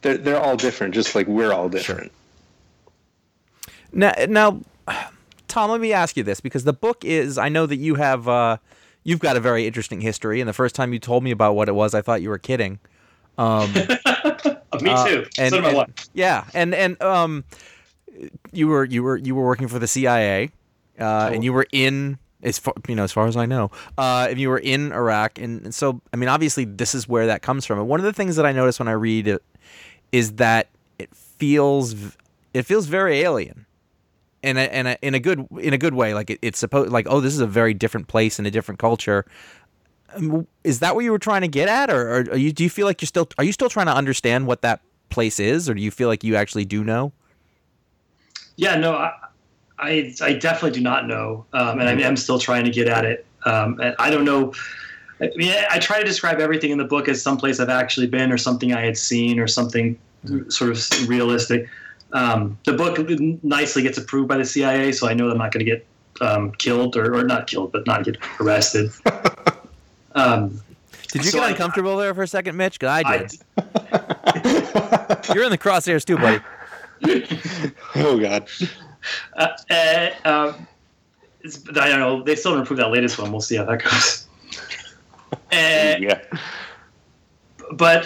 [0.03, 2.11] they're, they're all different just like we're all different
[3.91, 4.61] Now, now,
[5.47, 7.37] Tom, let me ask you this because the book is.
[7.37, 8.27] I know that you have.
[8.27, 8.57] Uh,
[9.03, 11.69] you've got a very interesting history, and the first time you told me about what
[11.69, 12.79] it was, I thought you were kidding.
[13.35, 13.67] Uh,
[14.81, 15.25] me Uh, too.
[15.39, 17.43] and, so did my and- yeah, and and um,
[18.51, 20.51] you were you were you were working for the CIA,
[20.99, 24.27] uh, and you were in as far you know as far as I know, uh,
[24.29, 27.41] and you were in Iraq, and, and so I mean, obviously, this is where that
[27.41, 27.79] comes from.
[27.79, 29.41] And one of the things that I notice when I read it
[30.13, 31.93] is that it feels
[32.53, 33.65] it feels very alien.
[34.41, 36.91] In a, in a in a good in a good way, like it, it's supposed
[36.91, 39.25] like oh this is a very different place and a different culture.
[40.15, 42.51] Um, Is that what you were trying to get at, or, or are you?
[42.51, 43.29] Do you feel like you're still?
[43.37, 46.25] Are you still trying to understand what that place is, or do you feel like
[46.25, 47.13] you actually do know?
[48.57, 49.13] Yeah, no, I,
[49.79, 53.05] I, I definitely do not know, um, and I I'm still trying to get at
[53.05, 53.25] it.
[53.45, 54.53] Um, and I don't know.
[55.23, 58.31] I mean, I try to describe everything in the book as someplace I've actually been,
[58.31, 59.97] or something I had seen, or something
[60.49, 61.67] sort of realistic.
[62.11, 62.97] Um, the book
[63.43, 65.85] nicely gets approved by the CIA, so I know I'm not going to get
[66.21, 68.91] um, killed, or, or not killed, but not get arrested.
[70.15, 70.61] um,
[71.11, 72.79] Did you So get I- uncomfortable there for a second, Mitch?
[72.79, 73.31] 'Cause I I, did.
[75.35, 76.39] You're in the crosshairs too, buddy.
[77.95, 78.47] oh god
[79.35, 80.67] uh, uh, um,
[81.41, 82.23] it's, I don't know.
[82.23, 83.29] They still haven't approved that latest one.
[83.31, 84.27] We'll see how that goes.
[85.33, 86.21] Uh, yeah
[87.73, 88.05] but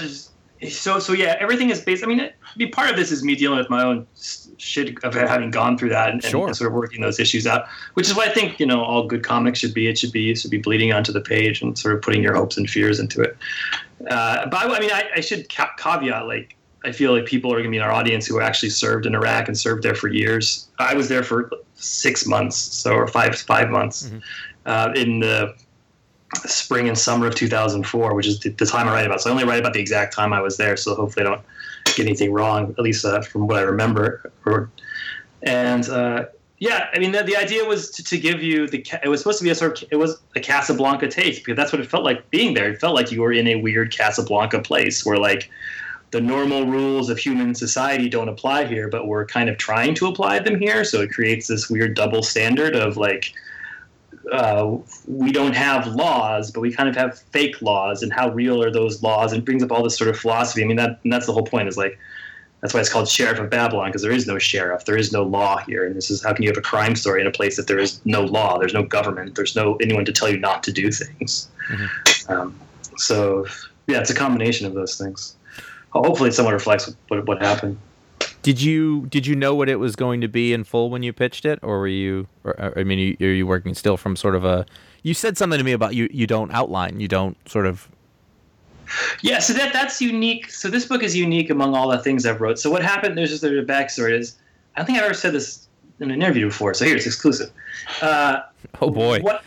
[0.70, 2.04] so so yeah, everything is based.
[2.04, 4.08] I mean, it, I mean, part of this is me dealing with my own
[4.58, 7.68] shit of having gone through that and, and sort of working those issues out.
[7.94, 9.88] Which is what I think you know all good comics should be.
[9.88, 12.36] It should be it should be bleeding onto the page and sort of putting your
[12.36, 13.38] hopes and fears into it.
[14.10, 16.56] Uh, but I, I mean, I, I should ca- caveat like.
[16.86, 19.16] I feel like people are going to be in our audience who actually served in
[19.16, 20.70] Iraq and served there for years.
[20.80, 24.10] I was there for six months, so or five five months
[24.68, 25.56] uh, in the
[26.36, 29.22] spring and summer of 2004, which is the, time I write about.
[29.22, 30.76] So I only write about the exact time I was there.
[30.78, 31.42] So hopefully I don't
[31.86, 34.32] get anything wrong, at least uh, from what I remember.
[35.44, 36.26] And uh,
[36.60, 38.86] yeah, I mean, the, the idea was to, to give you the.
[39.04, 39.88] It was supposed to be a sort of.
[39.92, 42.70] It was a Casablanca taste because that's what it felt like being there.
[42.72, 45.50] It felt like you were in a weird Casablanca place where like
[46.12, 50.08] the normal rules of human society don't apply here, but we're kind of trying to
[50.08, 50.84] apply them here.
[50.84, 53.34] So it creates this weird double standard of like,
[54.32, 58.62] uh, we don't have laws, but we kind of have fake laws, and how real
[58.62, 59.32] are those laws?
[59.32, 60.64] And it brings up all this sort of philosophy.
[60.64, 61.68] I mean, that and that's the whole point.
[61.68, 61.98] Is like
[62.62, 65.24] that's why it's called Sheriff of Babylon because there is no sheriff, there is no
[65.24, 67.56] law here, and this is how can you have a crime story in a place
[67.56, 70.64] that there is no law, there's no government, there's no anyone to tell you not
[70.64, 71.50] to do things.
[72.30, 72.56] Um,
[72.98, 73.46] so
[73.88, 75.36] yeah, it's a combination of those things.
[75.92, 77.78] Hopefully, it somewhat reflects what what happened.
[78.48, 81.12] Did you did you know what it was going to be in full when you
[81.12, 82.30] pitched it, or were you?
[82.46, 84.66] Or, uh, I mean, you, are you working still from sort of a?
[85.04, 86.08] You said something to me about you.
[86.14, 87.02] You don't outline.
[87.02, 87.90] You don't sort of.
[89.22, 90.50] Yeah, so that that's unique.
[90.50, 92.58] So this book is unique among all the things I've wrote.
[92.58, 93.18] So what happened?
[93.18, 94.18] There's just there's a backstory.
[94.18, 94.38] Is
[94.78, 95.67] I don't think I've ever said this
[96.00, 96.74] in an interview before.
[96.74, 97.52] So here it's exclusive.
[98.02, 98.42] Uh,
[98.82, 99.20] oh boy.
[99.20, 99.44] What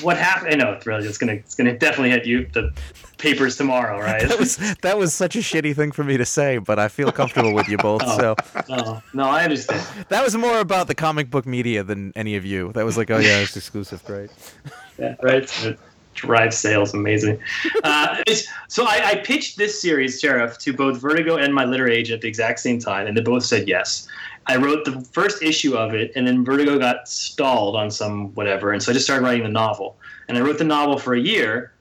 [0.00, 0.54] what happened?
[0.54, 2.72] I know it's really it's gonna it's gonna definitely hit you the
[3.18, 4.22] papers tomorrow, right?
[4.28, 7.10] that was that was such a shitty thing for me to say, but I feel
[7.12, 8.02] comfortable with you both.
[8.06, 8.36] Oh, so
[8.68, 9.80] no, no, I understand.
[10.08, 12.72] That was more about the comic book media than any of you.
[12.72, 14.30] That was like, oh yeah, it's exclusive, great.
[14.98, 15.76] Yeah, right.
[16.14, 17.40] drive sales, amazing.
[17.82, 18.22] Uh,
[18.68, 22.20] so I, I pitched this series, Sheriff, to both Vertigo and my literary agent at
[22.22, 24.06] the exact same time, and they both said yes.
[24.46, 28.72] I wrote the first issue of it, and then Vertigo got stalled on some whatever,
[28.72, 29.96] and so I just started writing the novel.
[30.28, 31.72] And I wrote the novel for a year,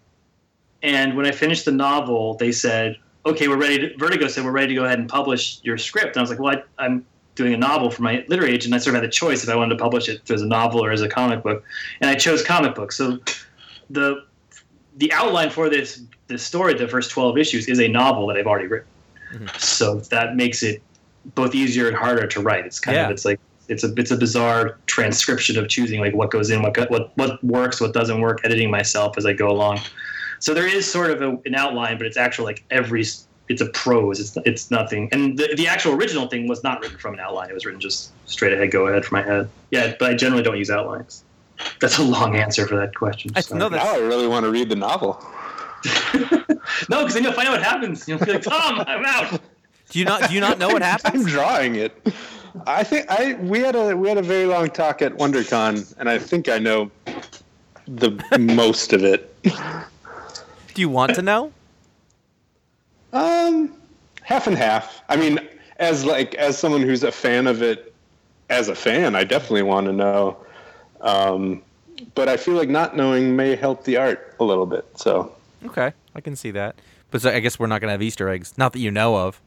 [0.82, 4.52] and when I finished the novel, they said, "Okay, we're ready." To, Vertigo said, "We're
[4.52, 7.06] ready to go ahead and publish your script." And I was like, "Well, I, am
[7.36, 8.74] doing a novel for my literary agent.
[8.74, 10.84] I sort of had a choice if I wanted to publish it as a novel
[10.84, 11.64] or as a comic book,
[12.00, 12.92] and I chose comic book.
[12.92, 13.20] So
[13.90, 14.26] the
[14.98, 18.48] the outline for this this story, the first twelve issues, is a novel that I've
[18.48, 18.88] already written.
[19.34, 19.58] Mm-hmm.
[19.58, 20.82] So that makes it
[21.36, 22.66] both easier and harder to write.
[22.66, 23.06] It's kind yeah.
[23.06, 26.62] of it's like it's a it's a bizarre transcription of choosing like what goes in,
[26.62, 29.80] what what what works, what doesn't work, editing myself as I go along.
[30.40, 33.06] So there is sort of a, an outline, but it's actually like every
[33.50, 34.20] it's a prose.
[34.20, 35.10] It's it's nothing.
[35.12, 37.50] And the, the actual original thing was not written from an outline.
[37.50, 39.50] It was written just straight ahead, go ahead from my head.
[39.72, 41.24] Yeah, but I generally don't use outlines.
[41.80, 43.32] That's a long answer for that question.
[43.36, 45.24] I, no, now I really want to read the novel.
[46.90, 48.08] no, because then you'll find out what happens.
[48.08, 49.42] You'll be like, Tom, I'm out.
[49.90, 50.30] Do you not?
[50.30, 51.26] Do you not know what happens?
[51.26, 51.96] I'm drawing it.
[52.68, 56.10] I think I we had a we had a very long talk at WonderCon, and
[56.10, 56.92] I think I know
[57.88, 59.36] the most of it.
[59.44, 61.52] Do you want to know?
[63.12, 63.74] Um,
[64.24, 65.04] half and half.
[65.10, 65.40] I mean,
[65.78, 67.94] as like as someone who's a fan of it,
[68.50, 70.38] as a fan, I definitely want to know.
[71.02, 71.62] Um,
[72.16, 74.86] but I feel like not knowing may help the art a little bit.
[74.96, 76.76] So okay, I can see that.
[77.12, 79.40] But so I guess we're not gonna have Easter eggs, not that you know of.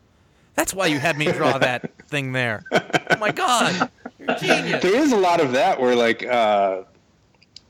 [0.57, 2.65] That's why you had me draw that thing there.
[2.73, 4.83] Oh my god, you're genius.
[4.83, 6.83] There is a lot of that where like uh,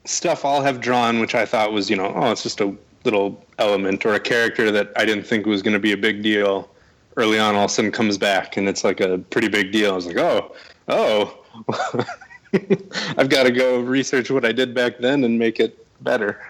[0.04, 3.44] stuff I'll have drawn, which I thought was you know oh it's just a little
[3.58, 6.68] element or a character that I didn't think was going to be a big deal
[7.16, 9.92] early on all of a sudden comes back and it's like a pretty big deal.
[9.92, 10.54] I was like, oh,
[10.88, 11.42] oh,
[13.16, 16.40] I've got to go research what I did back then and make it better.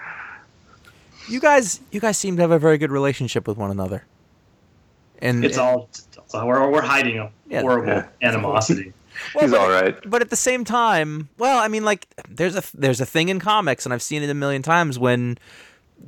[1.29, 4.05] You guys, you guys seem to have a very good relationship with one another.
[5.21, 5.89] And it's and, all
[6.27, 8.09] it's all, we're, we're hiding a yeah, horrible yeah.
[8.21, 8.93] animosity.
[9.35, 9.97] well, He's all right.
[10.05, 13.39] But at the same time, well, I mean, like there's a there's a thing in
[13.39, 15.39] comics, and I've seen it a million times when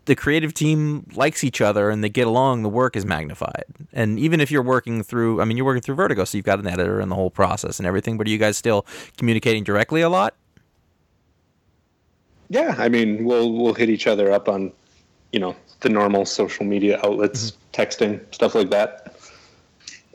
[0.05, 3.65] the creative team likes each other and they get along, the work is magnified.
[3.93, 6.59] And even if you're working through, I mean, you're working through Vertigo, so you've got
[6.59, 8.19] an editor and the whole process and everything.
[8.19, 8.85] But are you guys still
[9.17, 10.35] communicating directly a lot?
[12.51, 14.73] Yeah, I mean, we'll we'll hit each other up on,
[15.33, 17.83] you know, the normal social media outlets, mm-hmm.
[17.83, 19.18] texting, stuff like that.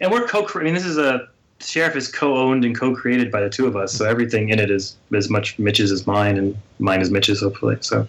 [0.03, 0.45] And we're co.
[0.55, 3.93] I mean, this is a sheriff is co-owned and co-created by the two of us,
[3.93, 7.77] so everything in it is as much Mitch's as mine, and mine is Mitch's, hopefully.
[7.79, 8.05] So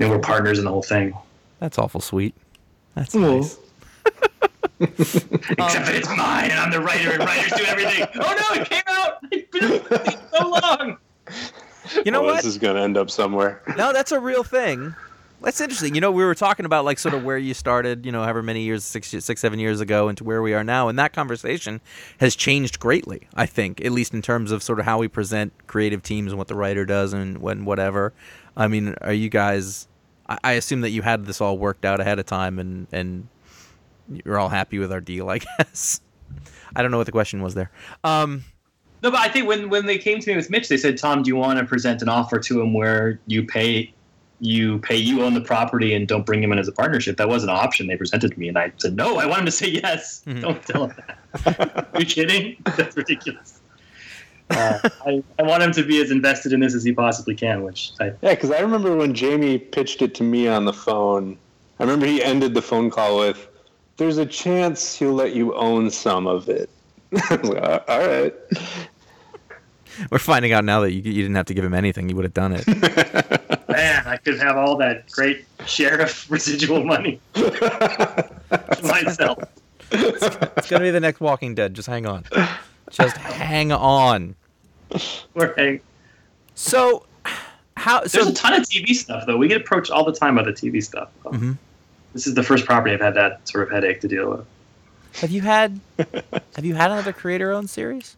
[0.00, 1.14] and we're partners in the whole thing.
[1.60, 2.34] That's awful sweet.
[2.94, 3.56] That's nice.
[4.80, 8.04] Except that it's mine and I'm the writer and writers do everything.
[8.16, 9.18] Oh no, it came out.
[9.30, 10.96] It's been so long.
[12.04, 12.36] You know well, what?
[12.36, 13.62] This is going to end up somewhere.
[13.76, 14.94] No, that's a real thing.
[15.42, 15.94] That's interesting.
[15.94, 18.42] You know, we were talking about like sort of where you started, you know, however
[18.42, 21.80] many years, six, six, seven years ago, into where we are now, and that conversation
[22.18, 23.26] has changed greatly.
[23.34, 26.38] I think, at least in terms of sort of how we present creative teams and
[26.38, 28.12] what the writer does and when whatever.
[28.56, 29.88] I mean, are you guys?
[30.28, 33.26] I, I assume that you had this all worked out ahead of time, and and
[34.24, 36.00] you're all happy with our deal, I guess.
[36.76, 37.70] I don't know what the question was there.
[38.04, 38.44] Um,
[39.02, 41.24] no, but I think when when they came to me with Mitch, they said, "Tom,
[41.24, 43.92] do you want to present an offer to him where you pay
[44.42, 47.28] you pay you own the property and don't bring him in as a partnership?" That
[47.28, 49.52] was an option they presented to me, and I said, "No, I want him to
[49.52, 50.22] say yes.
[50.26, 50.40] Mm-hmm.
[50.46, 50.96] Don't tell him
[51.44, 51.88] that.
[51.94, 52.56] Are you kidding?
[52.76, 53.60] That's ridiculous."
[54.50, 57.62] Uh, I, I, want him to be as invested in this as he possibly can.
[57.62, 61.38] Which I, yeah, because I remember when Jamie pitched it to me on the phone.
[61.78, 63.48] I remember he ended the phone call with,
[63.96, 66.68] there's a chance he'll let you own some of it.
[67.30, 68.34] I was like, "Uh, all right.
[70.10, 72.24] We're finding out now that you, you didn't have to give him anything; you would
[72.24, 72.66] have done it.
[73.68, 77.20] Man, I could have all that great sheriff residual money
[78.82, 79.38] myself.
[79.90, 81.74] it's gonna be the next Walking Dead.
[81.74, 82.24] Just hang on.
[82.90, 84.34] Just hang on.
[85.34, 85.80] We're hang-
[86.54, 87.06] So,
[87.76, 88.00] how?
[88.00, 89.36] There's So a ton of TV stuff though.
[89.36, 91.08] We get approached all the time by the TV stuff.
[91.24, 91.56] Mhm.
[92.12, 94.46] This is the first property I've had that sort of headache to deal with.
[95.20, 95.80] have you had
[96.56, 98.16] have you had another creator-owned series?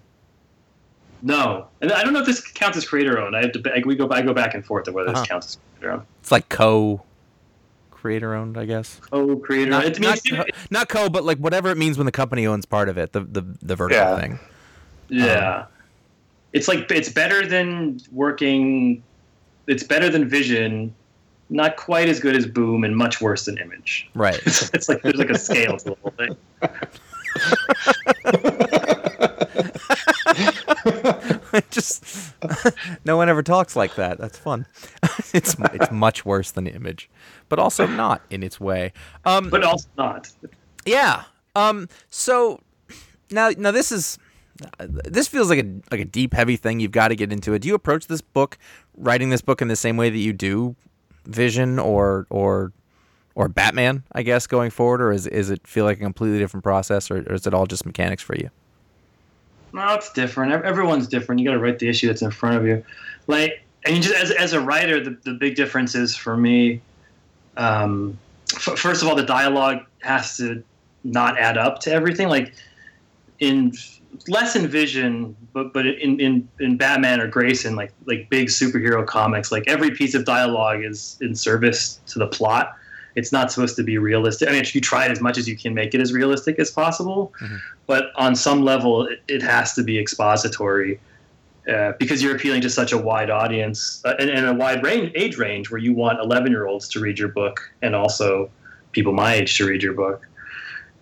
[1.27, 3.35] No, and I don't know if this counts as creator owned.
[3.35, 3.73] I have to.
[3.75, 4.09] I, we go.
[4.11, 5.21] I go back and forth of whether Uh-huh.
[5.21, 6.07] this counts as creator owned.
[6.21, 7.03] It's like co
[7.91, 9.01] creator-owned, I guess.
[9.11, 9.71] Co-creator.
[9.71, 12.47] Not, it not, means, co, not co, but like whatever it means when the company
[12.47, 14.21] owns part of it, the the the Vertigo Yeah.
[14.21, 14.39] thing.
[15.09, 15.65] yeah.
[16.53, 19.03] it's like it's better than working.
[19.67, 20.95] It's better than Vision.
[21.49, 24.11] Not quite as good as Boom, and much worse than Image.
[24.15, 24.39] Right.
[24.47, 26.37] it's like there's like a scale to the whole thing.
[31.71, 32.35] just
[33.05, 34.19] no one ever talks like that.
[34.19, 34.67] That's fun.
[35.33, 37.11] it's it's much worse than the Image,
[37.49, 38.93] but also not in its way.
[39.25, 40.31] Um, But also not.
[40.85, 41.25] yeah.
[41.57, 41.89] Um.
[42.11, 42.61] So
[43.31, 44.19] now now this is
[44.79, 46.81] this feels like a like a deep heavy thing.
[46.81, 47.61] You've got to get into it.
[47.61, 48.59] Do you approach this book,
[48.97, 50.77] writing this book in the same way that you do
[51.27, 52.73] Vision or or
[53.35, 54.05] or Batman?
[54.13, 57.19] I guess going forward, or is is it feel like a completely different process, or,
[57.29, 58.51] or is it all just mechanics for you?
[59.75, 60.53] No, it's different.
[60.53, 61.41] Everyone's different.
[61.41, 62.85] You got to write the issue that's in front of you.
[63.27, 66.81] Like, and just as, as a writer, the, the big difference is for me.
[67.57, 68.17] Um,
[68.53, 70.63] f- first of all, the dialogue has to
[71.03, 72.29] not add up to everything.
[72.29, 72.55] Like
[73.41, 73.73] in
[74.29, 79.05] less in Vision, but but in in in Batman or Grayson, like like big superhero
[79.05, 82.77] comics, like every piece of dialogue is in service to the plot.
[83.17, 84.49] It's not supposed to be realistic.
[84.49, 86.71] I mean, you try it as much as you can make it as realistic as
[86.71, 87.33] possible
[87.87, 91.01] but on some level it, it has to be expository
[91.69, 95.13] uh, because you're appealing to such a wide audience uh, and, and a wide range
[95.15, 98.51] age range where you want 11 year olds to read your book and also
[98.93, 100.27] people my age to read your book.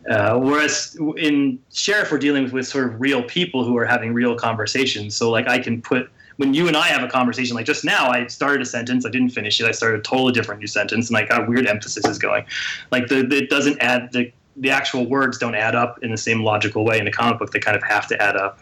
[0.08, 4.12] Uh, whereas in sheriff we're dealing with, with sort of real people who are having
[4.12, 5.14] real conversations.
[5.14, 8.10] So like i can put when you and i have a conversation like just now
[8.10, 11.08] i started a sentence i didn't finish it i started a totally different new sentence
[11.08, 12.44] and I got weird emphasis is going
[12.90, 16.16] like the, the it doesn't add the the actual words don't add up in the
[16.16, 17.52] same logical way in the comic book.
[17.52, 18.60] They kind of have to add up.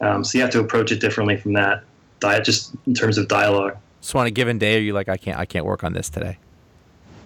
[0.00, 1.84] Um, so you have to approach it differently from that.
[2.20, 3.76] Di- just in terms of dialogue.
[4.00, 6.08] So on a given day, are you like, I can't I can't work on this
[6.08, 6.38] today?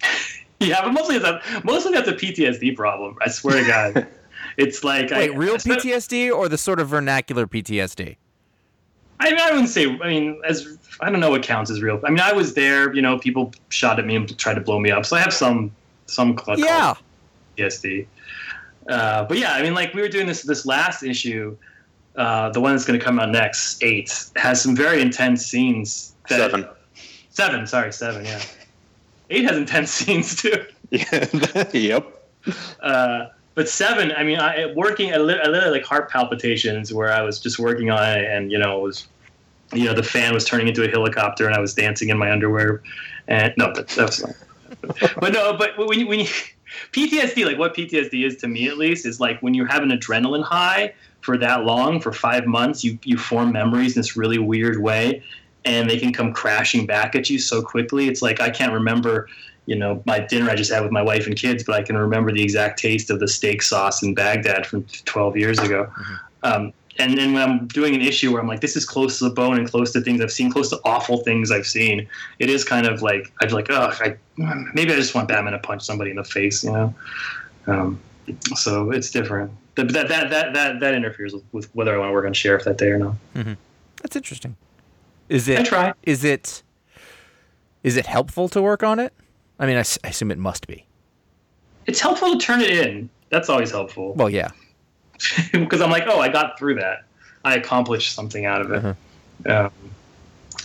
[0.59, 3.19] Yeah, but mostly a mostly that's a PTSD problem.
[3.21, 4.07] I swear to God,
[4.57, 8.17] it's like Wait, I, real PTSD or the sort of vernacular PTSD?
[9.20, 9.87] I, mean, I wouldn't say.
[9.87, 12.00] I mean, as I don't know what counts as real.
[12.05, 12.94] I mean, I was there.
[12.94, 15.07] You know, people shot at me and tried to blow me up.
[15.07, 15.70] So I have some
[16.07, 16.94] some cl- Yeah.
[17.57, 18.07] PTSD.
[18.88, 21.57] Uh, but yeah, I mean, like we were doing this this last issue,
[22.16, 26.14] uh, the one that's going to come out next, eight, has some very intense scenes.
[26.29, 26.66] that- Seven.
[27.31, 28.24] Seven, sorry, seven.
[28.24, 28.40] Yeah,
[29.31, 30.64] eight has intense scenes too.
[30.90, 31.26] Yeah.
[31.72, 32.07] yep.
[32.81, 33.26] Uh,
[33.57, 37.23] but seven, I mean, I working, I lit- I literally like heart palpitations where I
[37.23, 39.09] was just working on it, and you know, it was,
[39.73, 42.31] you know, the fan was turning into a helicopter, and I was dancing in my
[42.31, 42.83] underwear,
[43.29, 44.37] and no, that, that was not.
[45.21, 46.27] but no, but when you, when you
[46.92, 49.88] PTSD, like what PTSD is to me at least, is like when you have an
[49.88, 50.92] adrenaline high
[51.23, 55.23] for that long, for five months, you you form memories in this really weird way,
[55.64, 58.07] and they can come crashing back at you so quickly.
[58.07, 59.29] It's like I can't remember,
[59.66, 61.96] you know, my dinner I just had with my wife and kids, but I can
[61.96, 65.92] remember the exact taste of the steak sauce in Baghdad from 12 years ago.
[66.42, 69.24] Um, and then when I'm doing an issue where I'm like, this is close to
[69.24, 72.48] the bone and close to things I've seen, close to awful things I've seen, it
[72.48, 74.16] is kind of like I'd like, oh, I,
[74.72, 76.94] maybe I just want Batman to punch somebody in the face, you know.
[77.66, 78.00] Um,
[78.55, 79.52] so it's different.
[79.74, 82.33] That that that that that, that interferes with, with whether I want to work on
[82.33, 83.14] sheriff that day or not.
[84.02, 84.57] That's interesting.
[85.29, 85.59] Is it?
[85.59, 85.94] I try.
[86.02, 86.62] Is it?
[87.83, 89.12] Is it helpful to work on it?
[89.59, 90.85] I mean, I, s- I assume it must be.
[91.87, 93.09] It's helpful to turn it in.
[93.31, 94.50] That's always helpful Well, yeah.
[95.52, 97.04] because I'm like, oh, I got through that.
[97.44, 98.96] I accomplished something out of it.
[99.50, 99.71] Um,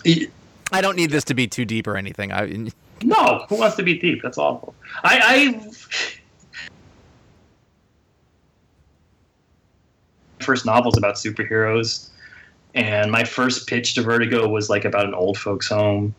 [0.06, 0.28] y-
[0.72, 2.32] I don't need this to be too deep or anything.
[2.32, 2.48] I
[3.04, 4.22] No, who wants to be deep?
[4.22, 4.76] That's awful.
[5.04, 5.72] I, I
[10.40, 12.10] first novels about superheroes,
[12.76, 16.14] and my first pitch to Vertigo was like about an old folks' home,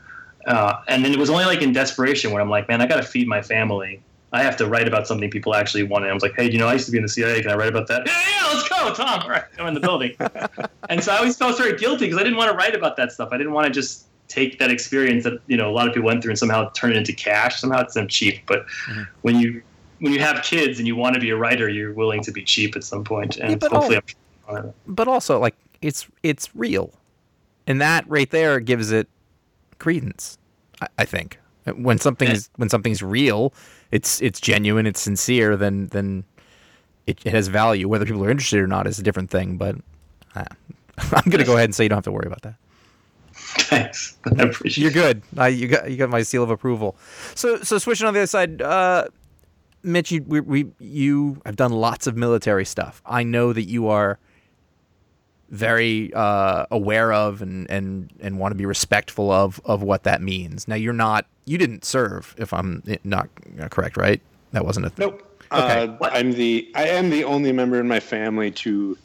[0.46, 2.96] uh, and then it was only like in desperation when I'm like, man, I got
[2.96, 4.02] to feed my family.
[4.32, 6.04] I have to write about something people actually want.
[6.04, 7.42] And I was like, hey, you know, I used to be in the CIA.
[7.42, 8.06] Can I write about that?
[8.06, 9.22] Yeah, yeah, let's go, Tom.
[9.22, 10.16] All right, I'm in the building.
[10.88, 13.12] and so I always felt very guilty because I didn't want to write about that
[13.12, 13.28] stuff.
[13.32, 16.06] I didn't want to just take that experience that you know a lot of people
[16.06, 17.60] went through and somehow turn it into cash.
[17.60, 18.64] Somehow it's cheap, but
[19.20, 19.62] when you
[19.98, 22.42] when you have kids and you want to be a writer, you're willing to be
[22.42, 23.32] cheap at some point.
[23.32, 24.00] point, and Yeah, but hopefully,
[24.48, 26.92] all- I'm but also like it's it's real,
[27.66, 29.08] and that right there gives it
[29.82, 30.38] credence.
[30.80, 31.38] I, I think
[31.76, 33.52] when something's when something's real,
[33.90, 35.56] it's it's genuine, it's sincere.
[35.56, 36.24] Then then
[37.06, 37.88] it, it has value.
[37.88, 39.56] Whether people are interested or not is a different thing.
[39.56, 39.76] But
[40.34, 40.44] uh,
[41.12, 42.54] I'm gonna go ahead and say you don't have to worry about that.
[43.34, 44.16] thanks.
[44.38, 44.82] I appreciate.
[44.82, 45.22] You're good.
[45.36, 46.96] I, you got you got my seal of approval.
[47.34, 49.06] So so switching on the other side, uh,
[49.82, 53.02] Mitch, you we, we you have done lots of military stuff.
[53.06, 54.18] I know that you are
[55.52, 60.20] very uh, aware of and, and and want to be respectful of of what that
[60.20, 60.66] means.
[60.66, 63.28] Now you're not you didn't serve, if I'm not
[63.70, 64.20] correct, right?
[64.52, 65.10] That wasn't a thing.
[65.10, 65.28] Nope.
[65.52, 65.84] Okay.
[65.84, 68.96] Uh, I'm the I am the only member in my family to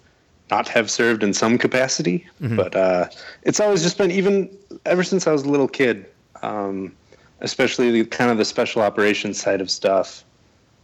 [0.49, 3.09] not have served in some capacity, but uh,
[3.43, 4.49] it's always just been even
[4.85, 6.05] ever since I was a little kid,
[6.41, 6.95] um,
[7.41, 10.23] especially the kind of the special operations side of stuff.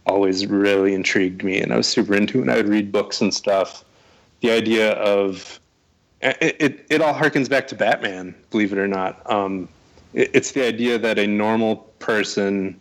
[0.06, 2.42] Always really intrigued me, and I was super into it.
[2.42, 3.82] And I would read books and stuff.
[4.44, 5.58] The idea of
[6.20, 9.22] it, it, it all harkens back to Batman, believe it or not.
[9.30, 9.70] Um,
[10.12, 12.78] it, it's the idea that a normal person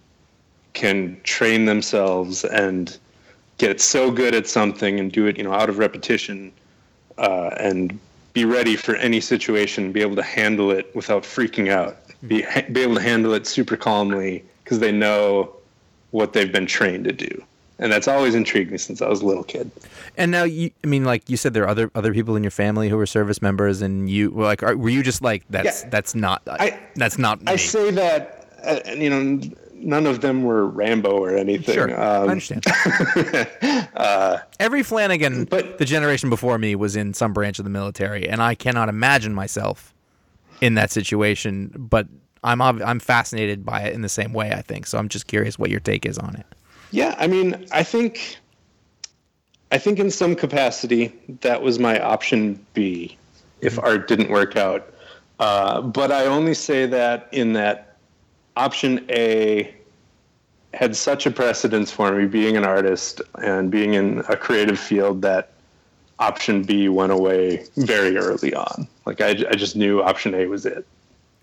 [0.73, 2.97] can train themselves and
[3.59, 6.51] get so good at something and do it, you know, out of repetition,
[7.17, 7.97] uh, and
[8.33, 11.95] be ready for any situation, be able to handle it without freaking out,
[12.27, 15.55] be be able to handle it super calmly because they know
[16.11, 17.41] what they've been trained to do,
[17.83, 19.69] and that's always intrigued me since I was a little kid.
[20.17, 22.51] And now you, I mean, like you said, there are other other people in your
[22.51, 25.83] family who were service members, and you were like, are, were you just like, that's
[25.83, 25.89] Yeah.
[25.89, 27.51] that's not, I- that's not me.
[27.51, 29.41] I say that, uh, you know,
[29.75, 31.75] none of them were Rambo or anything.
[31.75, 32.65] Sure, I Um, understand.
[34.59, 38.41] Every Flanagan, but- the generation before me, was in some branch of the military, and
[38.41, 39.93] I cannot imagine myself
[40.61, 41.71] in that situation.
[41.77, 42.07] But
[42.43, 44.51] I'm I'm fascinated by it in the same way.
[44.51, 44.97] I think so.
[44.97, 46.45] I'm just curious what your take is on it.
[46.93, 48.37] Yeah, I mean, I think,
[49.71, 53.17] I think in some capacity that was my option B,
[53.61, 54.93] if art didn't work out.
[55.39, 57.97] Uh, but I only say that in that
[58.55, 59.73] option A
[60.75, 65.23] had such a precedence for me, being an artist and being in a creative field,
[65.23, 65.49] that
[66.19, 68.87] option B went away very early on.
[69.07, 70.85] Like I, I just knew option A was it.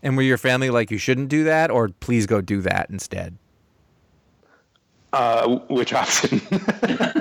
[0.05, 3.37] And were your family like, you shouldn't do that, or please go do that instead?
[5.13, 6.41] Uh, which option?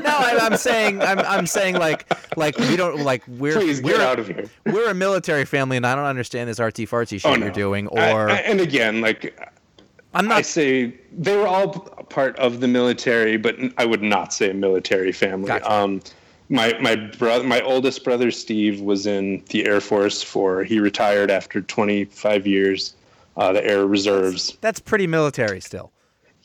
[0.10, 4.02] No, I, I'm saying, I'm, I'm saying like, like we don't like we're Please we're
[4.02, 4.50] out of here.
[4.66, 7.88] we're a military family, and I don't understand this artsy fartsy shit Oh, you're doing.
[7.88, 9.40] Or I- I- and again, like
[10.14, 10.38] I'm not.
[10.38, 11.72] I say they were all
[12.10, 15.48] part of the military, but I would not say a military family.
[15.48, 15.72] Gotcha.
[15.72, 16.02] Um,
[16.50, 20.64] my my brother, my oldest brother Steve was in the Air Force for.
[20.64, 22.96] He retired after 25 years,
[23.38, 24.58] uh, the Air Reserves.
[24.62, 25.92] That's pretty military still.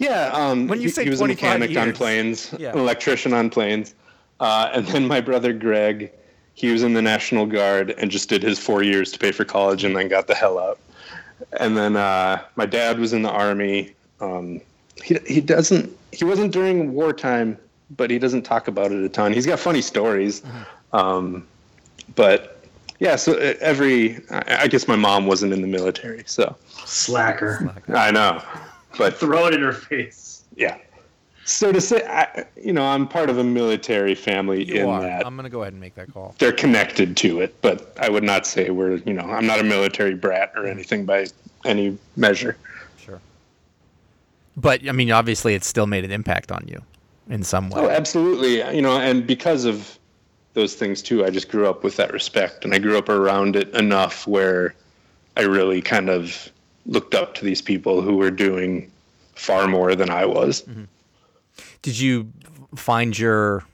[0.05, 2.73] Yeah, um, When you he, say he was a 25 mechanic on planes, yeah.
[2.73, 3.95] an electrician on planes,
[4.41, 6.11] uh, and then my brother Greg,
[6.55, 9.45] he was in the National Guard and just did his four years to pay for
[9.45, 10.79] college, and then got the hell out.
[11.61, 13.95] And then uh, my dad was in the army.
[14.21, 14.61] Um,
[15.03, 17.59] he he doesn't he wasn't during wartime,
[17.97, 19.33] but he doesn't talk about it a ton.
[19.33, 20.97] He's got funny stories, Mm-hmm.
[20.97, 21.47] um,
[22.15, 22.65] but
[23.01, 23.17] yeah.
[23.17, 27.75] So uh, every I, I guess my mom wasn't in the military, so Slacker.
[27.89, 28.41] I know,
[28.97, 30.45] but Throw it in her face.
[30.57, 30.79] yeah.
[31.47, 35.03] So to say, I, you know, I'm part of a military family You in are.
[35.03, 36.35] that I'm gonna go ahead and make that call.
[36.39, 39.65] they're connected to it, but I would not say we're, you know, I'm not a
[39.65, 40.69] military brat or hmm.
[40.69, 41.27] anything by
[41.65, 42.57] any measure.
[42.99, 43.21] Sure.
[44.57, 46.81] But I mean, obviously, it's still made an impact on you
[47.29, 47.83] in some way.
[47.83, 48.59] Oh, absolutely.
[48.75, 49.99] You know, and because of
[50.55, 53.57] those things too, I just grew up with that respect, and I grew up around
[53.57, 54.75] it enough where
[55.37, 56.51] I really kind of
[56.87, 58.91] looked up to these people who were doing
[59.35, 60.65] far more than I was.
[61.83, 62.33] Did you
[62.75, 63.65] find your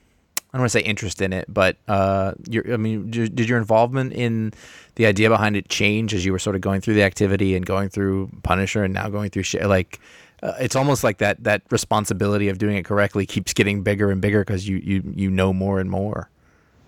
[0.52, 3.48] I don't want to say interest in it, but uh, your I mean, did did
[3.48, 4.52] your involvement in
[4.96, 7.64] the idea behind it change as you were sort of going through the activity and
[7.64, 9.64] going through Punisher and now going through shit?
[9.66, 10.00] Like,
[10.42, 14.20] uh, it's almost like that that responsibility of doing it correctly keeps getting bigger and
[14.20, 16.28] bigger because you you you know more and more.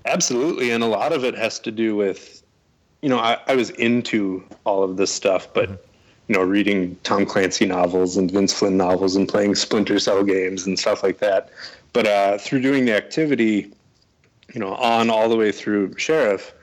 [0.07, 2.43] Absolutely, and a lot of it has to do with,
[3.01, 5.87] you know, I, I was into all of this stuff, but
[6.33, 10.66] you know, reading Tom Clancy novels and Vince Flynn novels and playing Splinter Cell games
[10.66, 11.51] and stuff like that.
[11.93, 13.70] But uh, through doing the activity,
[14.55, 16.55] you know, on all the way through Sheriff,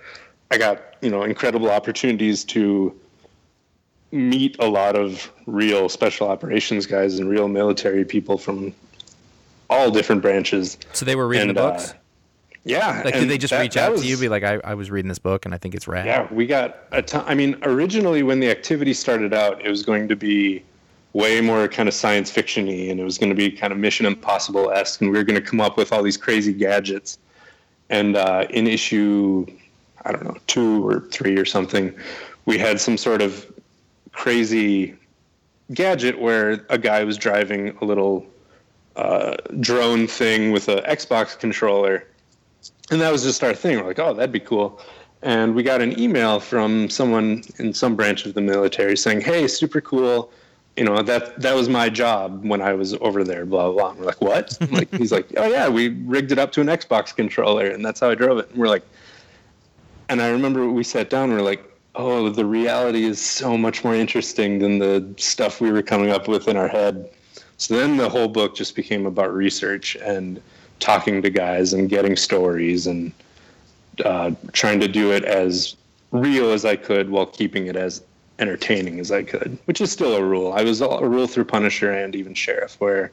[0.50, 3.00] I got you know incredible opportunities to
[4.12, 8.74] meet a lot of real special operations guys and real military people from
[9.70, 10.80] all different branches.
[10.94, 11.94] So they were reading And, the uh, books.
[12.66, 13.02] Yeah.
[13.06, 14.92] like, did they just that- reach out was- to you, be like, I, I was
[14.92, 16.06] reading this book and I think it's rad.
[16.06, 17.24] Yeah, we got a ton.
[17.28, 20.64] I mean, originally when the activity started out, it was going to be
[21.14, 24.06] way more kind of science fictiony, and it was going to be kind of Mission
[24.06, 27.18] Impossible esque, and we were going to come up with all these crazy gadgets.
[27.90, 29.48] And uh, in issue,
[30.06, 31.92] I don't know, two or three or something,
[32.46, 33.52] we had some sort of
[34.12, 34.96] crazy
[35.74, 38.26] gadget where a guy was driving a little
[38.96, 42.06] uh, drone thing with an Xbox controller,
[42.92, 43.78] and that was just our thing.
[43.78, 44.82] We're like, oh, that'd be cool.
[45.22, 49.48] And we got an email from someone in some branch of the military saying, "Hey,
[49.48, 50.32] super cool
[50.80, 53.46] you know that that was my job when I was over there.
[53.46, 53.74] Blah blah.
[53.74, 53.90] blah.
[53.92, 54.58] And we're like, what?
[54.72, 58.00] like he's like, oh yeah, we rigged it up to an Xbox controller, and that's
[58.00, 58.50] how I drove it.
[58.50, 58.86] And we're like,
[60.08, 61.30] and I remember we sat down.
[61.30, 61.64] And we're like,
[61.96, 66.30] oh, the reality is so much more interesting than the stuff we were coming up
[66.30, 67.10] with in our head.
[67.58, 70.42] So then the whole book just became about research and
[70.80, 73.12] talking to guys and getting stories and
[74.06, 75.76] uh, trying to do it as
[76.12, 78.02] real as I could while keeping it as
[78.40, 80.54] entertaining as I could, which is still a rule.
[80.54, 83.12] I was a rule through Punisher and even Sheriff, where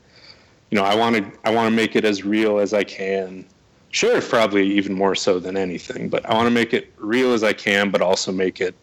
[0.70, 3.44] you know I want to I want to make it as real as I can.
[3.90, 7.42] Sheriff probably even more so than anything, but I want to make it real as
[7.42, 8.74] I can, but also make it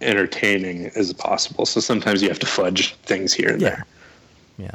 [0.00, 1.66] entertaining as possible.
[1.66, 3.68] So sometimes you have to fudge things here and Yeah.
[3.70, 3.86] there.
[4.58, 4.74] Yeah.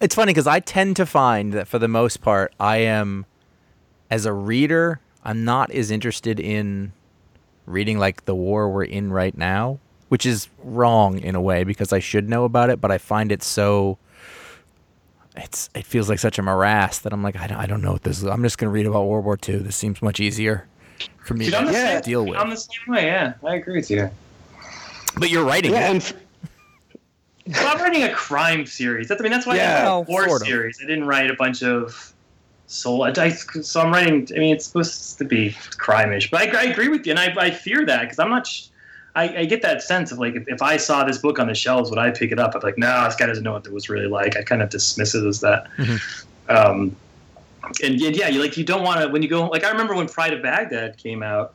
[0.00, 3.24] It's funny because I tend to find that for the most part, I am,
[4.10, 6.92] as a reader, I'm not as interested in
[7.64, 9.78] reading like the war we're in right now,
[10.08, 13.32] which is wrong in a way because I should know about it, but I find
[13.32, 13.98] it so.
[15.38, 17.92] It's it feels like such a morass that I'm like I don't, I don't know
[17.92, 18.24] what this is.
[18.24, 19.58] I'm just gonna read about World War II.
[19.58, 20.66] This seems much easier
[21.24, 22.00] for me Dude, to I'm the to same.
[22.02, 22.38] deal with.
[22.38, 23.04] I'm the same way.
[23.06, 24.10] Yeah, I agree with you.
[25.18, 25.90] but you're writing Yeah, it.
[25.90, 26.14] and f-
[27.48, 29.08] Well, I'm writing a crime series.
[29.08, 30.48] That's, I mean, that's why Yeah, I wrote a war sort of.
[30.48, 30.78] series.
[30.82, 32.12] I didn't write a bunch of
[32.66, 33.04] soul.
[33.04, 34.26] I, so I'm writing.
[34.34, 37.32] I mean, it's supposed to be crime-ish, but I, I agree with you, and I,
[37.38, 38.46] I fear that because I'm not.
[38.46, 38.66] sh-
[39.14, 41.54] I, I get that sense of like if, if I saw this book on the
[41.54, 42.52] shelves, would I pick it up?
[42.54, 44.36] I'd be like, no, this guy doesn't know what it was really like.
[44.36, 45.68] I kind of dismiss it as that.
[46.50, 46.94] Um,
[47.82, 49.94] and, and yeah, you like you don't want to when you go like I remember
[49.94, 51.54] when Pride of Baghdad came out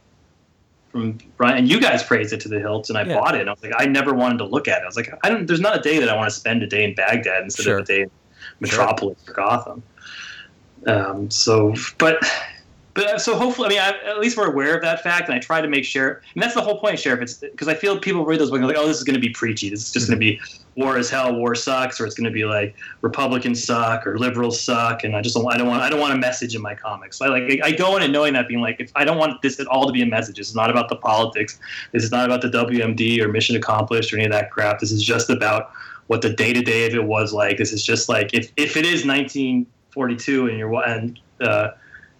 [0.91, 3.19] from Brian, and you guys praised it to the hilt, and I Yeah.
[3.19, 3.41] bought it.
[3.41, 4.83] And I was like, I never wanted to look at it.
[4.83, 5.47] I was like, I don't.
[5.47, 7.77] There's not a day that I want to spend a day in Baghdad instead Sure.
[7.77, 8.11] of a day in
[8.59, 9.83] Metropolis or Gotham.
[10.87, 12.17] Um, so, but.
[12.93, 15.35] But uh, so hopefully, I mean, I, at least we're aware of that fact, and
[15.35, 16.21] I try to make sure.
[16.33, 17.21] And that's the whole point, Sheriff.
[17.21, 19.29] It's because I feel people read those books like, oh, this is going to be
[19.29, 19.69] preachy.
[19.69, 20.39] This is just going to be
[20.75, 24.59] war is hell, war sucks, or it's going to be like Republicans suck or liberals
[24.59, 25.51] suck, and I just don't.
[25.51, 25.81] I don't want.
[25.81, 27.21] I don't want a message in my comics.
[27.21, 27.61] I like.
[27.63, 29.85] I go in and knowing that, being like, if I don't want this at all
[29.87, 30.37] to be a message.
[30.37, 31.59] This is not about the politics.
[31.91, 34.79] This is not about the WMD or mission accomplished or any of that crap.
[34.79, 35.71] This is just about
[36.07, 37.57] what the day to day of it was like.
[37.57, 41.19] This is just like if if it is 1942 and you're and.
[41.39, 41.71] Uh,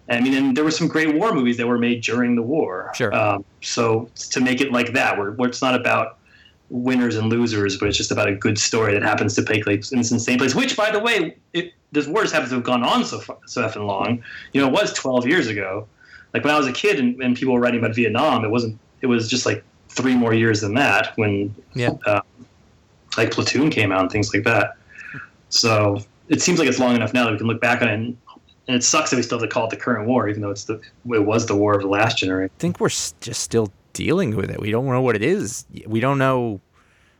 [0.08, 2.90] I mean, and there were some great war movies that were made during the war.
[2.94, 3.14] Sure.
[3.14, 6.18] Um, so to make it like that, where, where it's not about
[6.70, 9.92] winners and losers, but it's just about a good story that happens to take place
[9.92, 10.54] in the same place.
[10.54, 13.36] Which, by the way, it, this war just happens to have gone on so fu-
[13.46, 14.22] so effing long.
[14.52, 15.86] You know, it was 12 years ago.
[16.34, 18.78] Like when I was a kid and, and people were writing about Vietnam, it wasn't.
[19.02, 21.90] It was just like three more years than that when Yeah.
[22.06, 22.22] uh,
[23.18, 24.76] like Platoon came out and things like that.
[25.50, 27.94] So it seems like it's long enough now that we can look back on it.
[27.94, 28.16] And,
[28.68, 30.50] and it sucks that we still have to call it the current war, even though
[30.50, 32.50] it's the it was the war of the last generation.
[32.56, 34.60] I think we're just still dealing with it.
[34.60, 35.66] We don't know what it is.
[35.86, 36.60] We don't know.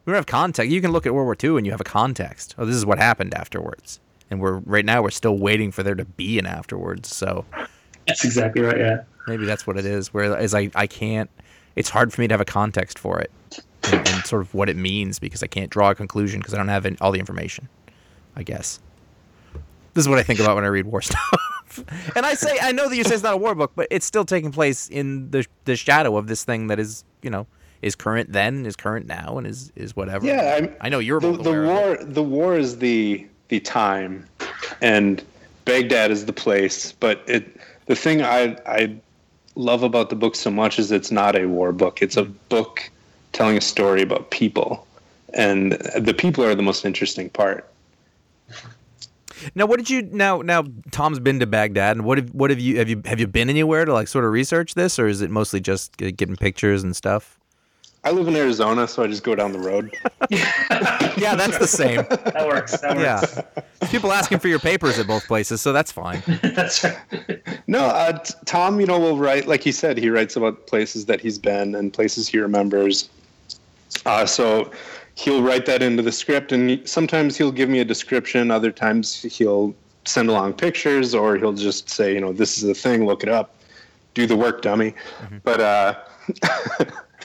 [0.04, 0.70] We don't have context.
[0.70, 2.54] You can look at World War II and you have a context.
[2.58, 4.00] Oh, this is what happened afterwards.
[4.30, 7.14] And we're right now we're still waiting for there to be an afterwards.
[7.14, 7.44] So
[8.06, 8.78] That's exactly right.
[8.78, 9.02] Yeah.
[9.26, 10.12] maybe that's what it is.
[10.12, 11.30] Whereas I I can't.
[11.74, 13.30] It's hard for me to have a context for it
[13.84, 16.58] and, and sort of what it means because I can't draw a conclusion because I
[16.58, 17.68] don't have all the information.
[18.36, 18.80] I guess.
[19.94, 21.84] This is what I think about when I read war stuff.
[22.16, 24.06] and I say I know that you say it's not a war book, but it's
[24.06, 27.46] still taking place in the the shadow of this thing that is, you know,
[27.82, 30.26] is current then, is current now, and is is whatever.
[30.26, 31.72] Yeah, I'm- I know you're the, the aware of it.
[31.72, 34.26] war the war is the the time
[34.80, 35.22] and
[35.66, 38.94] Baghdad is the place but it the thing I I
[39.54, 42.88] love about the book so much is it's not a war book it's a book
[43.32, 44.86] telling a story about people
[45.34, 47.68] and the people are the most interesting part
[49.54, 50.42] Now, what did you now?
[50.42, 53.26] Now, Tom's been to Baghdad, and what have what have you have you have you
[53.26, 56.82] been anywhere to like sort of research this, or is it mostly just getting pictures
[56.82, 57.38] and stuff?
[58.04, 59.96] I live in Arizona so I just go down the road
[60.30, 61.98] Yeah, that's the same.
[62.08, 62.78] That works.
[62.80, 63.38] That works.
[63.56, 66.22] Yeah, people asking for your papers at both places, so that's fine.
[66.42, 66.96] That's right.
[67.66, 71.20] No, uh, Tom, you know, will write, like he said, he writes about places that
[71.20, 73.08] he's been and places he remembers.
[74.04, 74.70] Uh, so
[75.16, 78.50] he'll write that into the script, and sometimes he'll give me a description.
[78.50, 82.74] Other times he'll send along pictures, or he'll just say, you know, this is the
[82.74, 83.54] thing, look it up,
[84.14, 84.94] do the work, dummy.
[85.44, 85.94] But uh,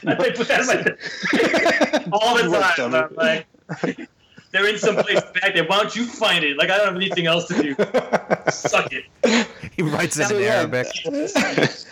[0.05, 2.91] I put that in my- all the time.
[2.91, 2.97] dummy.
[2.97, 4.09] I'm like,
[4.51, 5.65] they're in some place back there.
[5.65, 6.57] Why don't you find it?
[6.57, 7.75] Like I don't have anything else to do.
[8.51, 9.05] Suck it.
[9.75, 10.61] He writes it in yeah.
[10.61, 10.87] Arabic.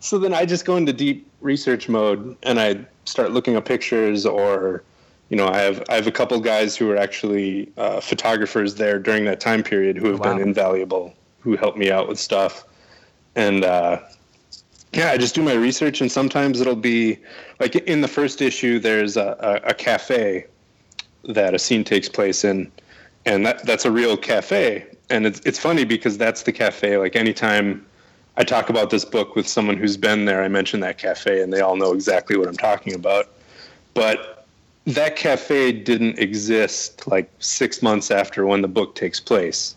[0.00, 4.26] so then I just go into deep research mode and I start looking up pictures
[4.26, 4.82] or
[5.30, 8.98] you know I have I have a couple guys who are actually uh, photographers there
[8.98, 10.34] during that time period who have Wow.
[10.34, 12.64] been invaluable who help me out with stuff.
[13.36, 14.00] And uh,
[14.92, 17.18] yeah I just do my research and sometimes it'll be
[17.60, 20.46] like in the first issue there's a, a, a cafe
[21.24, 22.70] that a scene takes place in.
[23.24, 24.86] And that that's a real cafe.
[25.10, 26.98] And it's it's funny because that's the cafe.
[26.98, 27.86] Like anytime
[28.36, 31.52] I talk about this book with someone who's been there I mention that cafe and
[31.52, 33.28] they all know exactly what I'm talking about.
[33.94, 34.39] But
[34.86, 39.74] that cafe didn't exist like 6 months after when the book takes place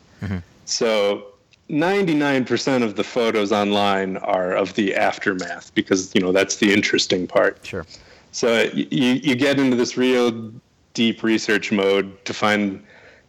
[0.65, 1.25] so
[1.69, 7.27] 99% of the photos online are of the aftermath because you know that's the interesting
[7.27, 7.85] part Sure.
[8.31, 10.51] so you, you get into this real
[10.93, 12.81] deep research mode to find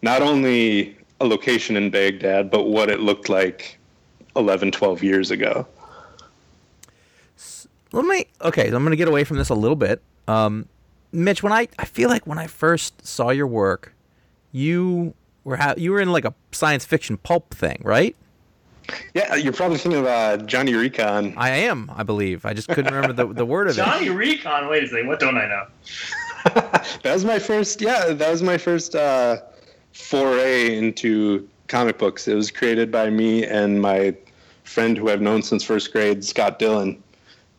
[0.02, 3.78] not only a location in Baghdad, but what it looked like
[4.36, 5.66] 11, 12 years ago.
[7.92, 8.26] Let me.
[8.42, 10.02] Okay, I'm going to get away from this a little bit.
[10.28, 10.66] Um,
[11.14, 13.94] Mitch, when I I feel like when I first saw your work,
[14.52, 18.16] you were ha- you were in like a science fiction pulp thing, right?
[19.14, 21.32] Yeah, you're probably thinking of uh, Johnny Recon.
[21.38, 22.44] I am, I believe.
[22.44, 23.82] I just couldn't remember the the word of it.
[23.82, 24.68] Johnny Recon.
[24.68, 25.06] Wait a second.
[25.06, 25.66] What don't I know?
[26.54, 29.38] that was my first, yeah, that was my first uh,
[29.92, 32.28] foray into comic books.
[32.28, 34.14] It was created by me and my
[34.64, 37.02] friend who I've known since first grade, Scott Dillon.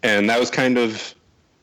[0.04, 1.16] And that was kind of,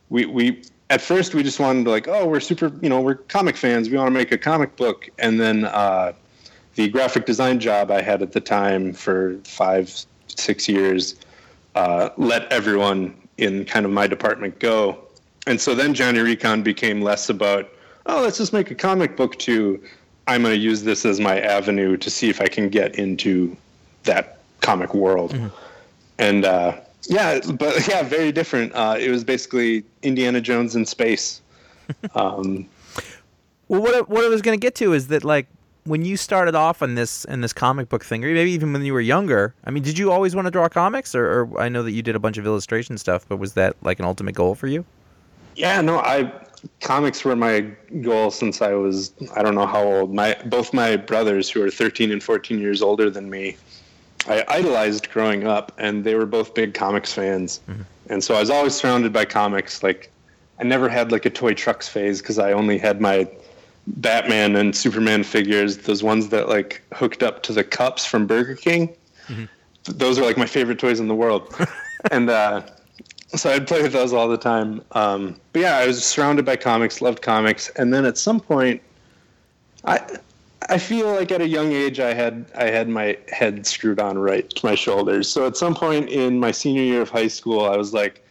[0.09, 0.62] we, we,
[0.93, 3.88] at first we just wanted to like, oh, we're super, you know, we're comic fans.
[3.88, 5.09] We want to make a comic book.
[5.18, 6.12] And then uh,
[6.74, 11.16] the graphic design job I had at the time for five, six years
[11.74, 14.99] uh, let everyone in kind of my department go.
[15.47, 17.70] And so then Johnny Recon became less about,
[18.05, 19.82] oh, let's just make a comic book to,
[20.26, 23.57] I'm going to use this as my avenue to see if I can get into
[24.03, 25.32] that comic world.
[26.18, 28.75] And uh, yeah, but yeah, very different.
[28.75, 31.41] Uh, it was basically Indiana Jones in space.
[32.15, 32.69] Um,
[33.69, 35.47] Well, what I, what I was going to get to is that like
[35.85, 38.85] when you started off on this in this comic book thing, or maybe even when
[38.85, 39.55] you were younger.
[39.65, 42.03] I mean, did you always want to draw comics, or, or I know that you
[42.03, 44.85] did a bunch of illustration stuff, but was that like an ultimate goal for you?
[45.57, 46.33] Yeah, no, I
[46.81, 47.61] comics were my
[48.01, 50.15] goal since I was I don't know how old.
[50.15, 53.57] My both my brothers who are 13 and 14 years older than me,
[54.29, 57.61] I idolized growing up and they were both big comics fans.
[58.09, 60.11] And so I was always surrounded by comics like
[60.61, 63.29] I never had like a toy trucks phase cuz I only had my
[63.87, 68.55] Batman and Superman figures, those ones that like hooked up to the cups from Burger
[68.55, 68.95] King.
[69.27, 69.49] Th-
[69.99, 71.53] Those are like my favorite toys in the world.
[72.12, 72.62] and uh
[73.35, 74.83] so I'd play with those all the time.
[74.93, 78.83] Um, but yeah, I was surrounded by comics, loved comics, and then at some point,
[79.87, 80.01] I
[80.69, 84.19] I feel like at a young age I had I had my head screwed on
[84.19, 85.29] right to my shoulders.
[85.29, 88.25] So at some point in my senior year of high school, I was like,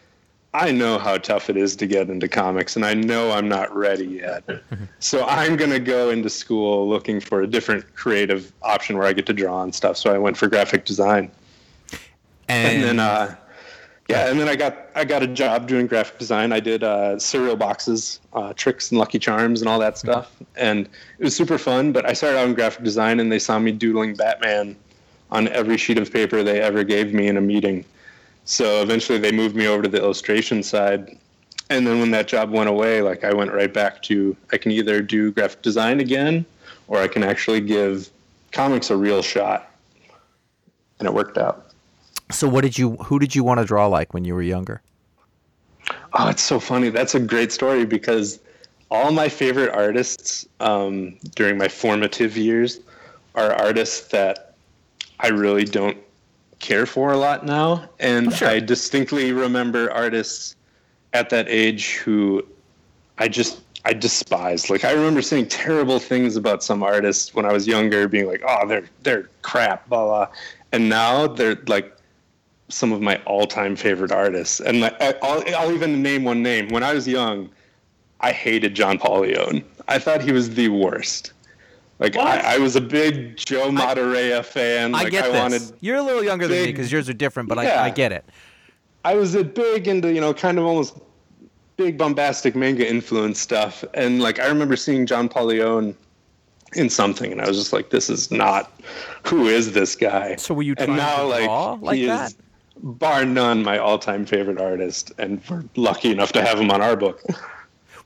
[0.54, 3.74] I know how tough it is to get into comics, and I know I'm not
[3.76, 4.44] ready yet.
[5.00, 9.26] so I'm gonna go into school looking for a different creative option where I get
[9.28, 9.98] to draw and stuff.
[9.98, 11.32] So I went for graphic design
[12.52, 13.36] and then uh,
[14.12, 16.52] yeah, and then I got I got a job doing graphic design.
[16.52, 20.88] I did uh, cereal boxes, uh, Trix and Lucky Charms, and all that stuff, and
[21.18, 21.92] it was super fun.
[21.92, 24.76] But I started out in graphic design, and they saw me doodling Batman
[25.32, 27.86] on every sheet of paper they ever gave me in a meeting.
[28.46, 31.18] So eventually, they moved me over to the illustration side.
[31.70, 34.72] And then when that job went away, like I went right back to I can
[34.72, 36.46] either do graphic design again,
[36.88, 38.10] or I can actually give
[38.52, 39.72] comics a real shot,
[41.00, 41.71] and it worked out.
[42.32, 42.96] So what did you?
[42.98, 44.82] Who did you want to draw like when you were younger?
[46.14, 46.90] Oh, it's so funny.
[46.90, 48.40] That's a great story because
[48.90, 52.80] all my favorite artists um, during my formative years
[53.36, 54.56] are artists that
[55.20, 55.98] I really don't
[56.60, 57.90] care for a lot now.
[58.00, 60.56] And I distinctly remember artists
[61.14, 62.46] at that age who
[63.18, 64.70] I just I despise.
[64.70, 68.44] Like I remember saying terrible things about some artists when I was younger, being like,
[68.48, 70.28] "Oh, they're they're crap," blah blah.
[70.72, 71.96] And now they're like
[72.72, 74.60] some of my all-time favorite artists.
[74.60, 76.70] And I- I'll, I'll even name one name.
[76.70, 77.50] When I was young,
[78.22, 79.64] I hated John Paul Leon.
[79.88, 81.34] I thought he was the worst.
[82.00, 84.96] Like I, I was a big Joe Madureira fan.
[84.96, 85.40] I like get I this.
[85.40, 87.82] wanted You're a little younger than me because yours are different, but Yeah.
[87.82, 88.26] I, I get it.
[89.06, 90.98] I was a big into, you know, kind of almost
[91.78, 93.84] big bombastic manga influence stuff.
[93.94, 95.96] And like I remember seeing John Paul Leon
[96.74, 98.72] in something and I was just like, this is not
[99.28, 100.38] who is this guy?
[100.38, 102.32] So were you and trying now to like draw like that?
[102.32, 102.38] is
[102.84, 106.82] bar none my all time favorite artist and we're lucky enough to have him on
[106.82, 107.22] our book.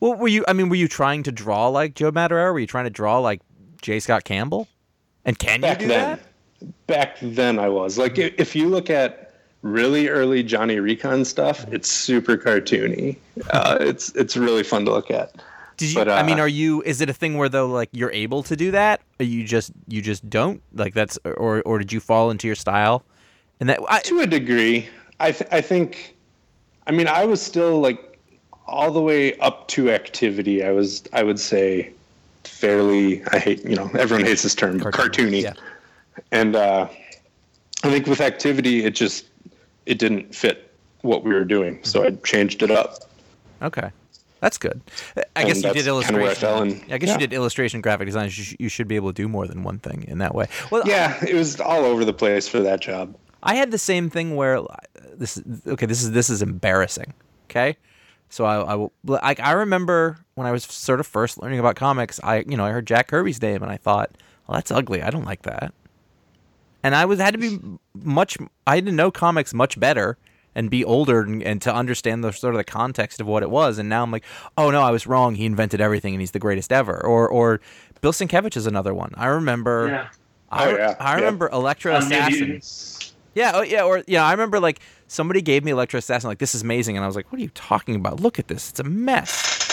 [0.01, 0.43] Well, were you?
[0.45, 2.51] I mean, were you trying to draw like Joe Madureira?
[2.51, 3.39] Were you trying to draw like
[3.81, 4.01] J.
[4.01, 4.67] Scott Campbell?
[5.23, 6.19] And can back you do then,
[6.59, 6.87] that?
[6.87, 11.65] back then I was like, i- if you look at really early Johnny Recon stuff,
[11.71, 13.15] it's super cartoony.
[13.51, 15.33] Uh, it's it's really fun to look at.
[15.77, 15.95] Did you?
[15.95, 16.81] But, I mean, uh, are you?
[16.83, 19.71] Is it a thing where though, like, you're able to do that, or you just
[19.87, 23.05] you just don't like that's, or or did you fall into your style?
[23.59, 24.87] And that I, to a degree
[25.19, 26.15] i th- i think
[26.87, 28.19] i mean i was still like
[28.67, 31.91] all the way up to activity i was i would say
[32.43, 35.53] fairly i hate you know everyone hates this term but cartoony yeah.
[36.31, 36.87] and uh
[37.83, 39.25] i think with activity it just
[39.85, 42.97] it didn't fit what we were doing so i changed it up
[43.61, 43.89] Okay,
[44.41, 44.81] that's good.
[45.15, 46.81] I And guess you did illustration.
[46.89, 46.93] I.
[46.93, 47.13] I guess Yeah.
[47.13, 48.29] you did illustration, graphic design.
[48.31, 50.47] You, you should be able to do more than one thing in that way.
[50.71, 53.15] Well, yeah it was all over the place for that job
[53.45, 54.65] I had the same thing where uh,
[55.15, 55.85] this is okay.
[55.85, 57.13] This is this is embarrassing.
[57.49, 57.77] Okay,
[58.29, 62.19] so I I like I remember when I was sort of first learning about comics.
[62.23, 64.11] I you know I heard Jack Kirby's name and I thought,
[64.47, 65.01] well, that's ugly.
[65.01, 65.73] I don't like that.
[66.83, 67.59] And I was had to be
[67.93, 68.37] much.
[68.67, 70.17] I had to know comics much better
[70.57, 73.49] and be older and, and to understand the sort of the context of what it
[73.49, 73.77] was.
[73.77, 74.23] And now I'm like,
[74.57, 75.35] oh no, I was wrong.
[75.35, 77.03] He invented everything and he's the greatest ever.
[77.05, 77.61] Or or
[78.01, 79.13] Bill Sienkiewicz is another one.
[79.17, 79.87] I remember.
[79.87, 80.07] Yeah.
[80.51, 82.39] I, Oh, yeah, I remember Elektra On New Assassin.
[82.39, 83.04] Mutants.
[83.35, 86.55] Yeah, oh yeah, or yeah, I remember like somebody gave me Elektra Assassin, like this
[86.55, 88.19] is amazing, and I was like, what are you talking about?
[88.19, 89.65] Look at this, it's a mess.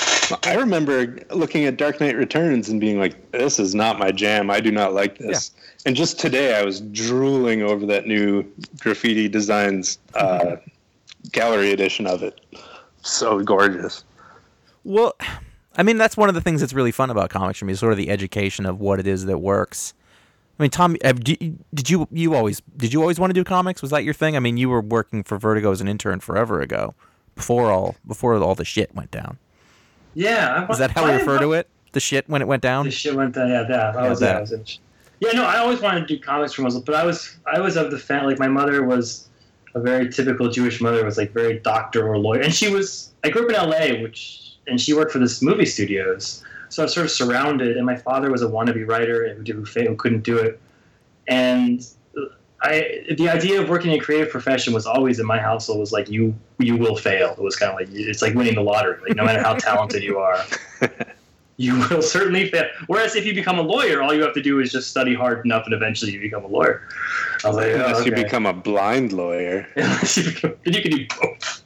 [0.44, 4.50] I remember looking at Dark Knight Returns and being like, "This is not my jam.
[4.50, 5.50] I do not like this."
[5.84, 8.44] And just today, I was drooling over that new
[8.78, 10.56] Graphitti Designs uh,
[11.32, 12.40] gallery edition of it.
[13.02, 14.04] So gorgeous.
[14.84, 15.14] Well,
[15.76, 17.80] I mean, that's one of the things that's really fun about comics for me, is
[17.80, 19.92] sort of the education of what it is that works.
[20.62, 23.82] I mean, Tom, did you you always did you always want to do comics?
[23.82, 24.36] Was that your thing?
[24.36, 26.94] I mean, you were working for Vertigo as an intern forever ago,
[27.34, 29.38] before all before all the shit went down.
[30.14, 30.70] Yeah.
[30.70, 31.68] Is that how we refer to it?
[31.90, 32.84] The shit when it went down.
[32.84, 33.48] The shit went down.
[33.48, 33.96] Yeah, that.
[33.96, 34.20] I Yeah, that.
[34.20, 34.64] Yeah, I was in,
[35.18, 37.76] yeah, no, I always wanted to do comics from Muslim, but I was I was
[37.76, 38.34] of the family.
[38.34, 39.28] Like my mother was
[39.74, 43.10] a very typical Jewish mother, was like very doctor or lawyer, and she was.
[43.24, 46.84] I grew up in L.A., which and she worked for this movie studios, so I
[46.84, 47.76] was sort of surrounded.
[47.76, 50.60] And my father was a wannabe writer who, who, who couldn't do it,
[51.28, 51.86] and.
[52.64, 55.90] I, the idea of working in a creative profession was always in my household was
[55.90, 57.32] like you you will fail.
[57.32, 59.00] It was kind of like it's like winning the lottery.
[59.02, 60.38] Like no matter how talented you are,
[61.56, 62.66] you will certainly fail.
[62.86, 65.44] Whereas if you become a lawyer, all you have to do is just study hard
[65.44, 66.82] enough, and eventually you become a lawyer.
[67.44, 69.68] I was like, oh, Unless you oh, become a blind lawyer.
[69.76, 71.61] Unless you become, you can do both.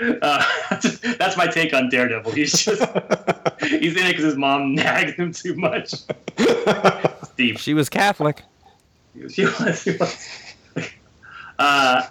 [0.00, 0.44] Uh,
[1.18, 2.32] that's my take on Daredevil.
[2.32, 2.82] He's just
[3.60, 5.94] he's in it because his mom nagged him too much.
[7.36, 7.58] Deep.
[7.58, 8.42] She was Catholic.
[9.30, 9.82] She was.
[9.82, 10.28] He was.
[11.58, 12.06] Uh,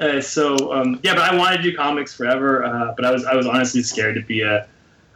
[0.00, 2.64] uh, so um, yeah, but I wanted to do comics forever.
[2.64, 4.66] Uh, but I was I was honestly scared to be a.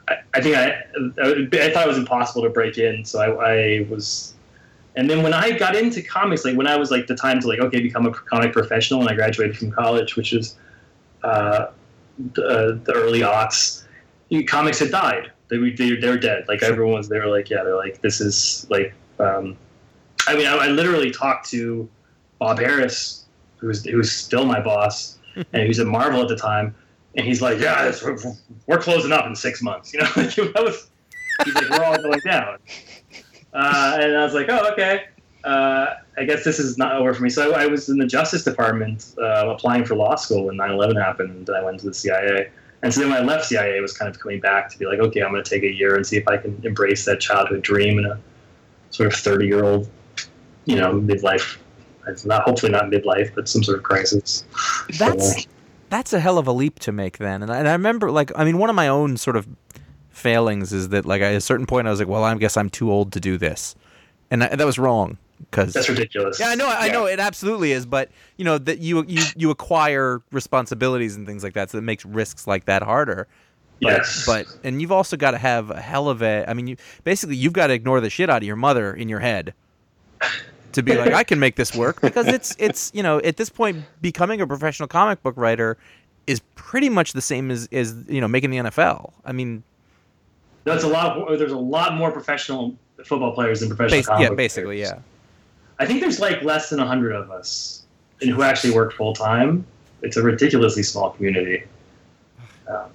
[0.09, 0.85] I, I think I,
[1.21, 3.05] I I thought it was impossible to break in.
[3.05, 4.35] So I, I was.
[4.97, 7.49] And then when I got into comics, like when I was like the time to
[7.49, 10.57] like okay become a comic professional, and I graduated from college, which was
[11.23, 11.67] uh,
[12.35, 13.85] the, the early aughts,
[14.29, 15.31] you- comics had died.
[15.49, 16.45] They were they, they were dead.
[16.49, 18.93] Like everyone was, they were like yeah, they're like this is like.
[19.19, 19.57] Um,
[20.29, 21.89] I mean, I, I literally talked to
[22.39, 23.23] Bob Harras,
[23.57, 26.75] who's who's still my boss, and he was at Marvel at the time,
[27.17, 28.19] and he's like, "Yeah, we're,
[28.67, 30.91] we're closing up in six months." You know, like, that was
[31.45, 32.59] he's like, "We're all going down,"
[33.55, 35.07] uh, and I was like, "Oh, okay."
[35.45, 37.31] Uh, I guess this is not over for me.
[37.31, 41.01] So I, I was in the Justice Department uh, applying for law school when 9/11
[41.03, 42.51] happened, and I went to the CIA.
[42.83, 44.87] And so then when I left CIA, I was kind of coming back to be
[44.87, 47.21] like, okay, I'm going to take a year and see if I can embrace that
[47.21, 48.21] childhood dream in a
[48.91, 49.89] sort of 30 year old,
[50.65, 51.59] you know, midlife.
[52.07, 54.45] It's not hopefully not midlife, but some sort of crisis.
[54.99, 55.49] That's So,
[55.91, 57.43] that's a hell of a leap to make then.
[57.43, 59.49] And I, and I remember like I mean one of my own sort of
[60.11, 62.71] failings is that like at a certain point I was like, well, I guess I'm
[62.71, 63.75] too old to do this,
[64.31, 65.19] and I, that was wrong
[65.51, 66.39] because that's ridiculous.
[66.41, 67.87] Yeah, I know, I know, it absolutely is.
[67.87, 71.83] But you know that you you you acquire responsibilities and things like that, so it
[71.85, 73.27] makes risks like that harder.
[73.81, 74.27] But, Yes.
[74.27, 76.45] but and you've also got to have a hell of a.
[76.49, 79.09] I mean, you basically you've got to ignore the shit out of your mother in
[79.09, 79.55] your head
[80.73, 83.49] to be like, I can make this work because it's it's you know at this
[83.51, 85.79] point becoming a professional comic book writer
[86.27, 89.13] is pretty much the same as as you know making the NFL.
[89.25, 89.63] I mean,
[90.65, 91.17] That's a lot.
[91.17, 94.03] Of, there's a lot more professional football players than professional.
[94.19, 94.91] bas- yeah, basically, players.
[94.97, 95.03] yeah.
[95.79, 97.85] I think there's like less than hundred of us
[98.21, 99.67] and who actually work full time.
[100.03, 101.65] It's a ridiculously small community.
[102.69, 102.91] Um,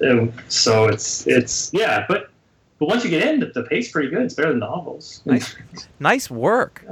[0.00, 2.30] and so it's it's yeah, but
[2.78, 4.22] but once you get in, the, the pace pretty good.
[4.22, 5.22] It's better than novels.
[5.24, 5.54] Nice,
[6.00, 6.84] nice work.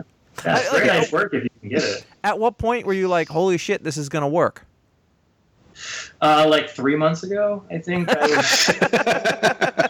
[0.44, 2.04] That's I- very nice work if you can get it.
[2.22, 4.66] At what point were you like, holy shit, this is gonna work?
[6.20, 8.08] Uh, like three months ago, I think.
[8.10, 9.89] I was,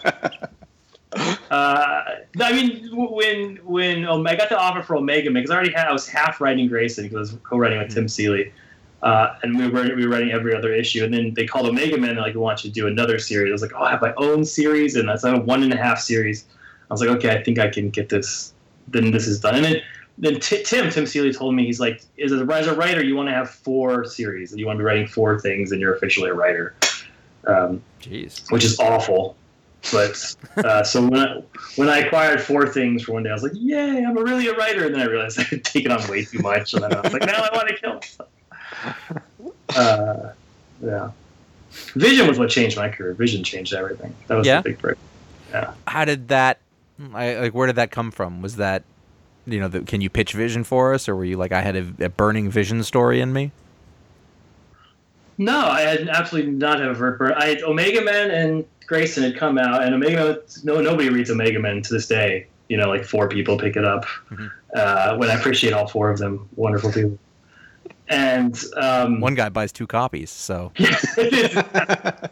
[2.39, 5.87] I mean, when when I got the offer for Omega Men, because I already had,
[5.87, 8.53] I was half writing Grayson because I was co-writing with Tim Seeley,
[9.03, 11.03] uh, and we were we were writing every other issue.
[11.03, 13.51] And then they called Omega Men, they're like, "We want you to do another series."
[13.51, 15.77] I was like, "Oh, I have my own series," and that's a one and a
[15.77, 16.45] half series.
[16.89, 18.53] I was like, "Okay, I think I can get this.
[18.87, 19.81] Then this is done." And then
[20.17, 23.15] then T- Tim Tim Seeley told me he's like, as a, as a writer, you
[23.15, 25.95] want to have four series, and you want to be writing four things, and you're
[25.95, 26.75] officially a writer,
[27.47, 28.49] um, Jeez.
[28.51, 29.35] which is awful.
[29.91, 31.41] But uh, so when I,
[31.75, 34.47] when I acquired four things for one day, I was like, "Yay, I'm a really
[34.47, 36.93] a writer!" And then I realized I had taken on way too much, and then
[36.93, 38.27] I was like, "Now I want to kill." myself."
[39.75, 40.33] Uh,
[40.83, 41.11] yeah,
[41.95, 43.13] Vision was what changed my career.
[43.13, 44.13] Vision changed everything.
[44.27, 44.59] That was Yeah?
[44.61, 44.97] the big break.
[45.51, 45.73] Yeah.
[45.87, 46.59] How did that?
[47.13, 48.41] I, like, where did that come from?
[48.41, 48.83] Was that,
[49.45, 51.75] you know, the, can you pitch Vision for us, or were you like, I had
[51.77, 53.51] a, a burning Vision story in me?
[55.37, 57.33] No, I had absolutely not have Vert Burn.
[57.33, 61.59] I had Omega Men and Grayson had come out, and Omega no nobody reads Omega
[61.59, 62.47] Men to this day.
[62.67, 64.05] You know, like four people pick it up.
[64.75, 67.17] Uh, when I appreciate all four of them, wonderful people.
[68.07, 72.29] And um, One guy buys two copies, so I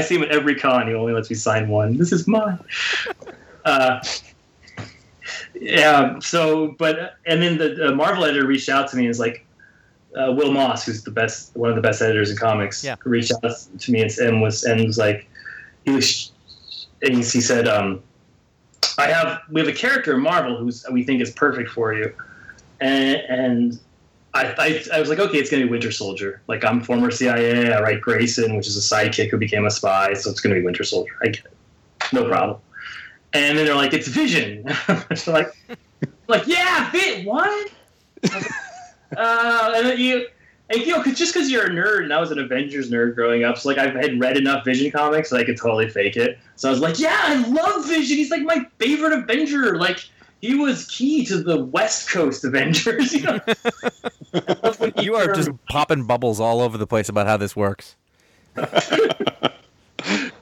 [0.00, 0.88] see him at every con.
[0.88, 1.96] He only lets me sign one.
[1.96, 2.58] This is mine.
[3.64, 4.00] Uh,
[5.54, 6.18] yeah.
[6.18, 9.45] So, but and then the, the Marvel editor reached out to me and was like,
[10.16, 12.96] uh, Will Moss, who's the best, one of the best editors in comics, Yeah.
[13.04, 15.28] reached out to me and, and was and was like,
[15.84, 16.32] he was,
[17.02, 18.02] and he said, um,
[18.98, 22.12] I have we have a character in Marvel who's we think is perfect for you,
[22.80, 23.78] and and
[24.32, 26.40] I, I, I was like, okay, it's gonna be Winter Soldier.
[26.48, 27.72] Like I'm former CIA.
[27.72, 30.62] I write Grayson, which is a sidekick who became a spy, so it's gonna be
[30.62, 31.12] Winter Soldier.
[31.22, 31.52] I get it,
[32.12, 32.58] no problem.
[33.32, 34.64] And then they're like, it's Vision.
[35.14, 35.52] so like,
[36.28, 37.70] like yeah, Fit what?
[39.16, 40.26] Uh, and you.
[40.68, 43.14] And you know, cause just because you're a nerd, and I was an Avengers nerd
[43.14, 46.16] growing up, so like I had read enough Vision comics that I could totally fake
[46.16, 46.40] it.
[46.56, 48.16] So I was like, "Yeah, I love Vision.
[48.16, 49.78] He's like my favorite Avenger.
[49.78, 50.00] Like
[50.40, 53.40] he was key to the West Coast Avengers." You know,
[55.00, 57.94] you are just popping bubbles all over the place about how this works.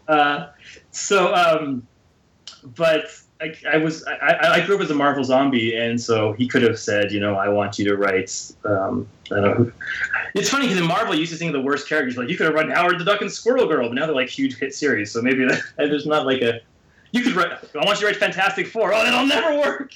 [0.07, 0.51] Uh,
[0.91, 1.87] so, um,
[2.77, 3.07] but
[3.41, 6.63] I, I was I, I grew up as a Marvel zombie, and so he could
[6.63, 8.53] have said, you know, I want you to write.
[8.65, 9.73] Um, I don't know.
[10.35, 12.17] It's funny because in Marvel, you used to think of the worst characters.
[12.17, 14.29] Like you could have written Howard the Duck and Squirrel Girl, but now they're like
[14.29, 15.11] huge hit series.
[15.11, 16.61] So maybe that, there's not like a.
[17.13, 17.53] You could write.
[17.53, 18.95] I want you to write Fantastic Four.
[18.95, 19.93] Oh, that'll never work.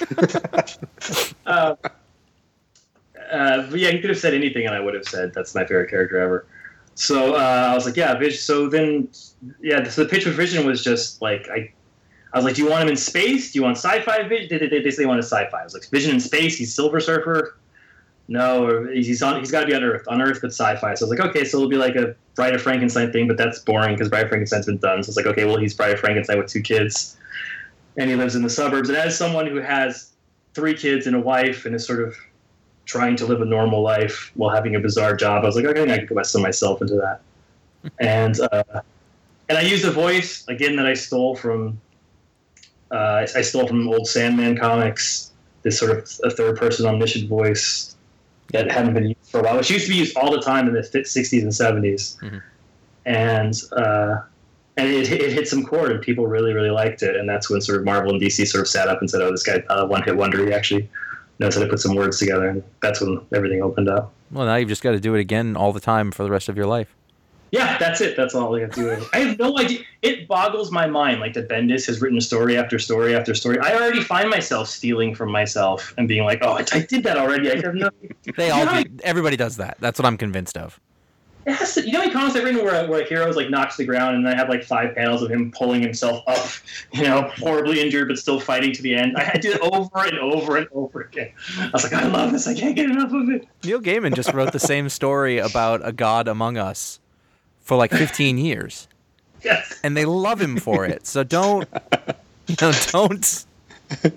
[1.46, 1.74] uh,
[3.30, 5.62] uh, but yeah, he could have said anything, and I would have said that's my
[5.64, 6.46] favorite character ever.
[6.94, 8.38] So uh, I was like, yeah, Vision.
[8.38, 9.08] So then,
[9.60, 11.72] yeah, so the pitch with Vision was just like I.
[12.32, 13.52] I was like, "Do you want him in space?
[13.52, 15.60] Do you want sci-fi Vision?" They, they, they basically wanted sci-fi.
[15.60, 16.56] I was like, "Vision in space?
[16.56, 17.56] He's Silver Surfer?
[18.28, 19.40] No, he's he's on.
[19.40, 20.06] He's got to be on Earth.
[20.06, 22.54] On Earth, but sci-fi." So I was like, "Okay, so it'll be like a Bride
[22.54, 25.26] of Frankenstein thing, but that's boring because Bride of Frankenstein's been done." So it's like,
[25.26, 27.16] "Okay, well, he's Bride of Frankenstein with two kids,
[27.96, 30.10] and he lives in the suburbs." And as someone who has
[30.54, 32.16] three kids and a wife and is sort of
[32.84, 35.92] trying to live a normal life while having a bizarre job, I was like, "Okay,
[35.92, 37.20] I can put myself into that."
[37.98, 38.62] and uh,
[39.48, 41.80] and I used a voice again that I stole from
[42.90, 45.30] uh, I stole from old Sandman comics.
[45.62, 47.94] This sort of a third person omniscient voice
[48.52, 50.66] that hadn't been used for a while, which used to be used all the time
[50.66, 52.42] in the 60s and 70s, Mhm.
[53.06, 54.22] and uh,
[54.76, 57.60] and it, it hit some chord, and people really really liked it, and that's when
[57.60, 59.86] sort of Marvel and DC sort of sat up and said, "Oh, this guy uh,
[59.86, 60.44] one hit wonder.
[60.46, 60.88] He actually
[61.38, 64.12] knows how to put some words together," and that's when everything opened up.
[64.30, 66.48] Well, now you've just got to do it again all the time for the rest
[66.48, 66.94] of your life.
[67.52, 68.16] Yeah, that's it.
[68.16, 69.06] That's all we have to do.
[69.12, 69.80] I have no idea.
[70.02, 71.20] It boggles my mind.
[71.20, 73.58] Like that Bendis has written story after story after story.
[73.58, 77.16] I already find myself stealing from myself and being like, "Oh, I, I did that
[77.16, 77.90] already." I have no.
[78.36, 79.76] They all, do, everybody does that.
[79.80, 80.78] That's what I'm convinced of.
[81.46, 83.50] It has to, you know, how many comics I've written where, where a hero's like
[83.50, 86.46] knocks the ground, and I have like five panels of him pulling himself up,
[86.92, 89.16] you know, horribly injured but still fighting to the end.
[89.16, 91.32] I, I did it over and over and over again.
[91.58, 92.46] I was like, I love this.
[92.46, 93.48] I can't get enough of it.
[93.64, 96.99] Neil Gaiman just wrote the same story about a god among us
[97.70, 98.88] for like 15 years,
[99.44, 99.78] Yes.
[99.84, 101.06] and they love him for it.
[101.06, 101.68] So don't,
[102.48, 103.44] you know, don't.
[104.02, 104.12] Well,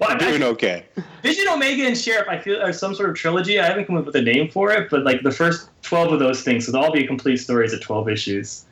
[0.00, 0.84] I'm Doing actually- okay.
[1.22, 3.60] Vision, Omega, and Sheriff, I feel are some sort of trilogy.
[3.60, 6.20] I haven't come up with a name for it, but like the first twelve of
[6.20, 8.64] those things, so they'll all be complete stories at twelve issues.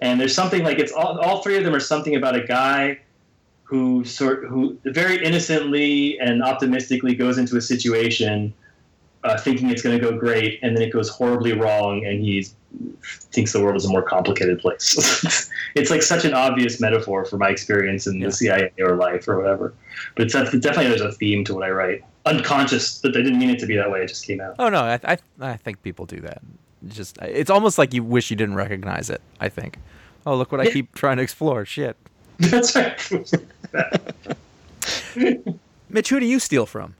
[0.00, 3.00] And there's something like it's all, all three of them are something about a guy
[3.64, 8.54] who sort who very innocently and optimistically goes into a situation
[9.24, 12.46] uh, thinking it's going to go great, and then it goes horribly wrong, and he
[13.32, 15.50] thinks the world is a more complicated place.
[15.74, 18.26] it's like such an obvious metaphor for my experience in Yeah.
[18.26, 19.74] the CIA or life or whatever.
[20.16, 22.02] But it's, definitely there's a theme to what I write.
[22.26, 24.02] unconscious that they didn't mean it to be that way.
[24.02, 24.54] It just came out.
[24.58, 26.40] Oh no, I, I I think people do that.
[26.86, 29.20] It's just it's almost like you wish you didn't recognize it.
[29.40, 29.78] I think.
[30.26, 31.64] Oh look what I keep trying to explore.
[31.66, 31.96] Shit.
[32.38, 32.98] That's right.
[35.88, 36.94] Mitch, who do you steal from?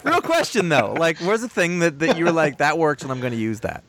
[0.04, 0.94] Real question though.
[0.98, 3.38] Like, where's the thing that, that you were like, that works and I'm going to
[3.38, 3.84] use that?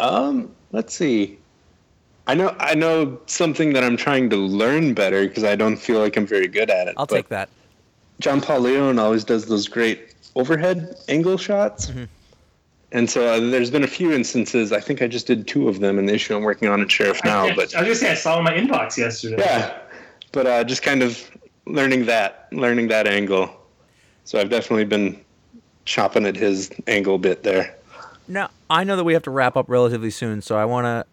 [0.00, 1.38] Um, let's see.
[2.26, 6.00] I know I know something that I'm trying to learn better because I don't feel
[6.00, 6.94] like I'm very good at it.
[6.96, 7.48] I'll take that.
[8.18, 11.86] John Paul Leon always does those great overhead angle shots.
[11.86, 12.04] Mm-hmm.
[12.92, 14.72] And so uh, there's been a few instances.
[14.72, 16.90] I think I just did two of them in the issue I'm working on at
[16.90, 17.44] Sheriff now.
[17.44, 19.36] I, But I was gonna say I saw in my inbox yesterday.
[19.38, 19.78] yeah,
[20.32, 21.30] but uh, just kind of
[21.66, 23.50] learning that, learning that angle.
[24.26, 25.20] So I've definitely been
[25.84, 27.76] chopping at his angle bit there.
[28.28, 31.06] Now, I know that we have to wrap up relatively soon, so I want to.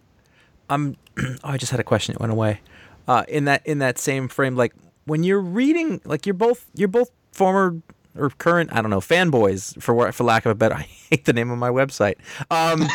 [0.70, 0.98] I'm.
[1.20, 2.16] oh, I just had a question.
[2.16, 2.60] It went away.
[3.08, 4.74] Uh, in that in that same frame, like
[5.06, 7.78] when you're reading, like you're both you're both former
[8.16, 10.76] or current, I don't know, fanboys for for lack of a better.
[10.78, 12.16] I hate the name of my website.
[12.50, 12.82] Um,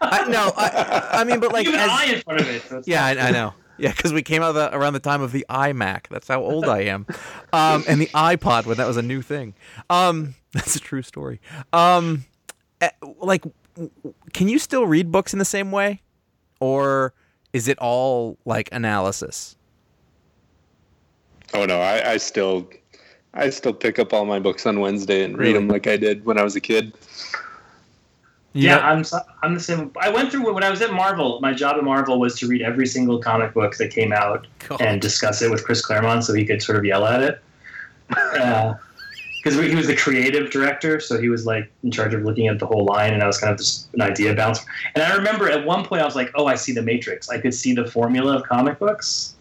[0.00, 2.48] I, no, I, I mean, but like you have an as- eye in front of
[2.48, 2.62] it.
[2.62, 3.52] So yeah, I, I know.
[3.76, 6.08] Yeah, because we came out the, around the time of the iMac.
[6.08, 7.06] That's how old I am.
[7.52, 9.54] Um, and the iPod when that was a new thing.
[9.90, 11.40] Um, that's a true story.
[11.72, 12.24] Um,
[12.80, 13.44] eh, like,
[14.32, 16.02] can you still read books in the same way,
[16.60, 17.14] or
[17.52, 19.56] is it all like analysis?
[21.52, 22.68] Oh no, I, I still,
[23.32, 25.58] I still pick up all my books on Wednesday and read Really?
[25.58, 26.92] them like I did when I was a kid.
[28.54, 29.04] You yeah, know- I'm
[29.42, 29.90] I'm the same.
[30.00, 31.40] I went through when I was at Marvel.
[31.40, 34.80] My job at Marvel was to read every single comic book that came out God.
[34.80, 37.42] and discuss it with Chris Claremont, so he could sort of yell at it.
[39.44, 42.58] Because he was the creative director, so he was like in charge of looking at
[42.58, 44.64] the whole line, and I was kind of just an idea bouncer.
[44.94, 47.28] And I remember at one point I was like, "Oh, I see the Matrix.
[47.28, 49.34] I could see the formula of comic books."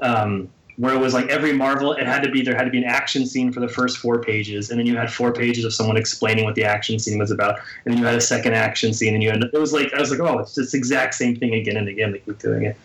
[0.00, 2.78] Um, where it was like every Marvel, it had to be there had to be
[2.78, 5.72] an action scene for the first four pages, and then you had four pages of
[5.72, 8.92] someone explaining what the action scene was about, and then you had a second action
[8.92, 11.36] scene, and you had it was like I was like, oh, it's this exact same
[11.36, 12.12] thing again and again.
[12.12, 12.76] They keep doing it,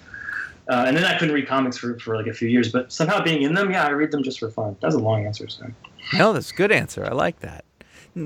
[0.69, 3.21] uh, and then I couldn't read comics for, for like a few years, but somehow
[3.21, 4.77] being in them, yeah, I read them just for fun.
[4.79, 5.73] That was a long answer, sorry.
[6.13, 7.05] No, that's a good answer.
[7.05, 7.65] I like that.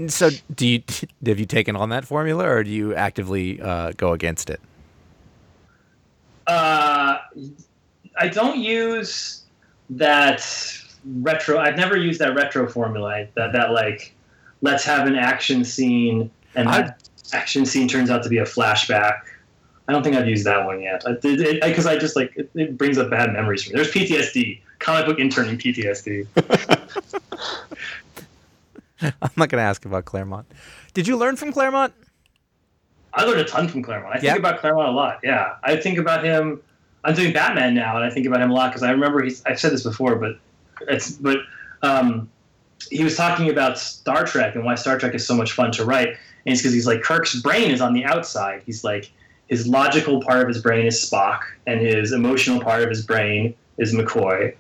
[0.08, 0.84] So, do you
[1.26, 4.62] have you taken on that formula, or do you actively uh, go against it?
[6.46, 7.18] Uh,
[8.20, 9.45] I don't use
[9.92, 10.46] that
[11.06, 11.58] retro.
[11.60, 13.28] I've never used that retro formula.
[13.36, 14.14] That that like,
[14.62, 19.22] let's have an action scene, and that action scene turns out to be a flashback.
[19.88, 21.04] I don't think I've used that one yet.
[21.22, 23.76] Because I, just like it, it brings up bad memories for me.
[23.76, 24.62] There's PTSD.
[24.80, 26.28] Comic book intern and PTSD.
[29.02, 30.48] I'm not going to ask about Claremont.
[30.94, 31.94] Did you learn from Claremont?
[33.14, 34.16] I learned a ton from Claremont.
[34.16, 35.20] I think about Claremont a lot.
[35.24, 36.62] Yeah, I think about him.
[37.06, 39.46] I'm doing Batman now, and I think about him a lot because I remember he's.
[39.46, 40.40] I've said this before, but
[40.90, 41.38] it's but
[41.84, 42.30] um,
[42.90, 45.86] he was talking about Star Trek and why Star Trek is so much fun to
[45.86, 48.64] write, and it's because he's like Kirk's brain is on the outside.
[48.66, 49.12] He's like
[49.48, 53.54] his logical part of his brain is Spock, and his emotional part of his brain
[53.78, 54.56] is McCoy.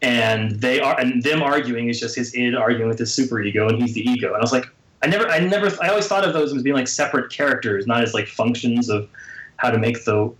[0.00, 3.68] And they are, and them arguing is just his id arguing with his super ego,
[3.68, 4.28] and he's the ego.
[4.28, 4.66] And I was like,
[5.02, 8.02] I never, I never, I always thought of those as being like separate characters, not
[8.02, 9.08] as like functions of
[9.56, 10.32] how to make the,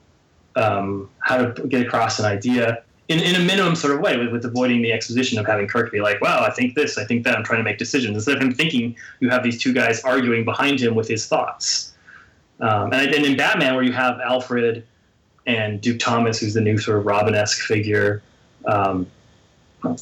[0.56, 4.32] um, how to get across an idea in, in a minimum sort of way, with,
[4.32, 7.24] with avoiding the exposition of having Kirk be like, "Wow, I think this, I think
[7.24, 8.96] that." I'm trying to make decisions instead of him thinking.
[9.20, 11.92] You have these two guys arguing behind him with his thoughts.
[12.60, 14.86] Um, and then in Batman, where you have Alfred
[15.46, 18.22] and Duke Thomas, who's the new sort of Robin-esque figure.
[18.64, 19.06] Um,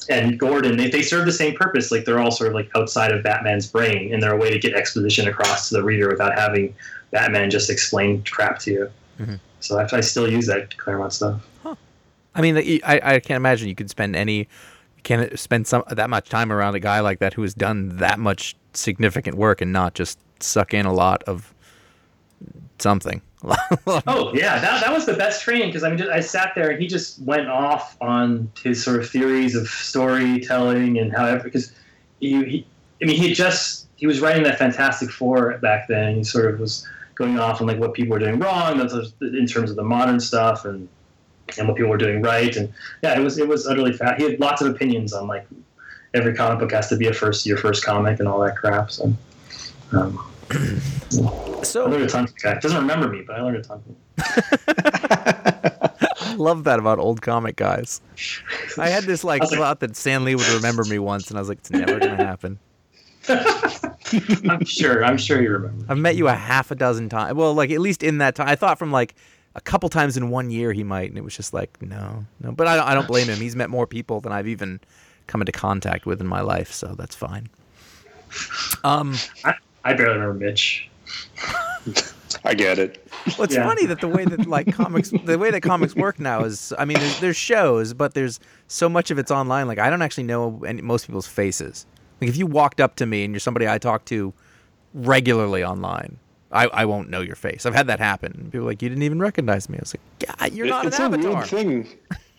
[0.09, 1.91] and Gordon, they, they serve the same purpose.
[1.91, 4.59] Like they're all sort of like outside of Batman's brain, and they're a way to
[4.61, 6.73] get exposition across to the reader without having
[7.11, 8.91] Batman just explain crap to you.
[9.23, 9.35] Mm-hmm.
[9.61, 11.47] So I, I still use that Claremont stuff.
[11.63, 11.77] Huh.
[12.35, 16.11] I mean, I, I can't imagine you could spend any, you can't spend some that
[16.11, 19.73] much time around a guy like that who has done that much significant work and
[19.73, 21.55] not just suck in a lot of
[22.79, 23.23] something.
[24.07, 26.71] Oh yeah, that, that was the best training because I mean, just, I sat there
[26.71, 31.73] and he just went off on his sort of theories of storytelling and however because
[32.21, 32.67] he, he
[33.03, 36.17] I mean he just he was writing that Fantastic Four back then.
[36.17, 39.71] He sort of was going off on like what people were doing wrong in terms
[39.71, 40.89] of the modern stuff and
[41.59, 44.19] and what people were doing right and yeah, it was it was utterly fat.
[44.19, 45.47] He had lots of opinions on like
[46.15, 48.91] every comic book has to be a first your first comic and all that crap.
[48.91, 49.13] So.
[49.93, 52.59] Um, I so learned a ton from guy.
[52.59, 53.97] Doesn't remember me, but I learned a ton from.
[56.25, 58.01] I love that about old comic guys.
[58.79, 61.29] I had this like I was like- thought that Stan Lee would remember me once,
[61.29, 62.59] and I was like, it's never gonna happen.
[64.49, 65.05] I'm sure.
[65.05, 65.85] I'm sure you remember.
[65.89, 67.35] I've met you a half a dozen times.
[67.35, 69.15] Well, like at least in that time, I thought from like
[69.55, 72.53] a couple times in one year he might, and it was just like no, no.
[72.53, 73.39] But I, don't- I don't blame him.
[73.39, 74.81] He's met more people than I've even
[75.27, 77.49] come into contact with in my life, so that's fine.
[78.85, 79.55] Um, I,
[79.85, 80.89] I barely remember Mitch.
[82.45, 83.07] I get it.
[83.37, 83.65] well, it's Yeah.
[83.67, 86.85] funny that the way that like comics, the way that comics work now is, I
[86.87, 89.67] mean, there's, there's shows, but there's so much of it's online.
[89.69, 91.85] Like I don't actually know any, most people's faces.
[92.23, 94.33] Like if you walked up to me and you're somebody I talk to
[94.95, 96.19] regularly online,
[96.53, 97.67] I, I won't know your face.
[97.67, 98.49] I've had that happen.
[98.53, 99.79] People are like you didn't even recognize me.
[99.79, 101.35] I was like, God, you're not it's an a avatar.
[101.35, 101.89] weird thing.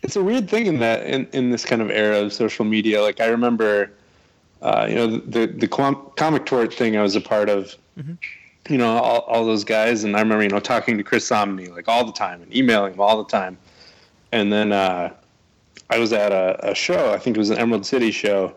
[0.02, 3.02] It's a weird thing in that in, in this kind of era of social media.
[3.02, 3.90] Like I remember,
[4.62, 7.74] uh, you know, the the com- Comic Twart thing I was a part of.
[8.70, 11.70] You know, all, all those guys, and I remember you know talking to Chris Samnee
[11.70, 13.58] like all the time and emailing him all the time.
[14.32, 15.12] And then uh,
[15.90, 17.12] I was at a, a show.
[17.12, 18.54] I think it was an Emerald City show,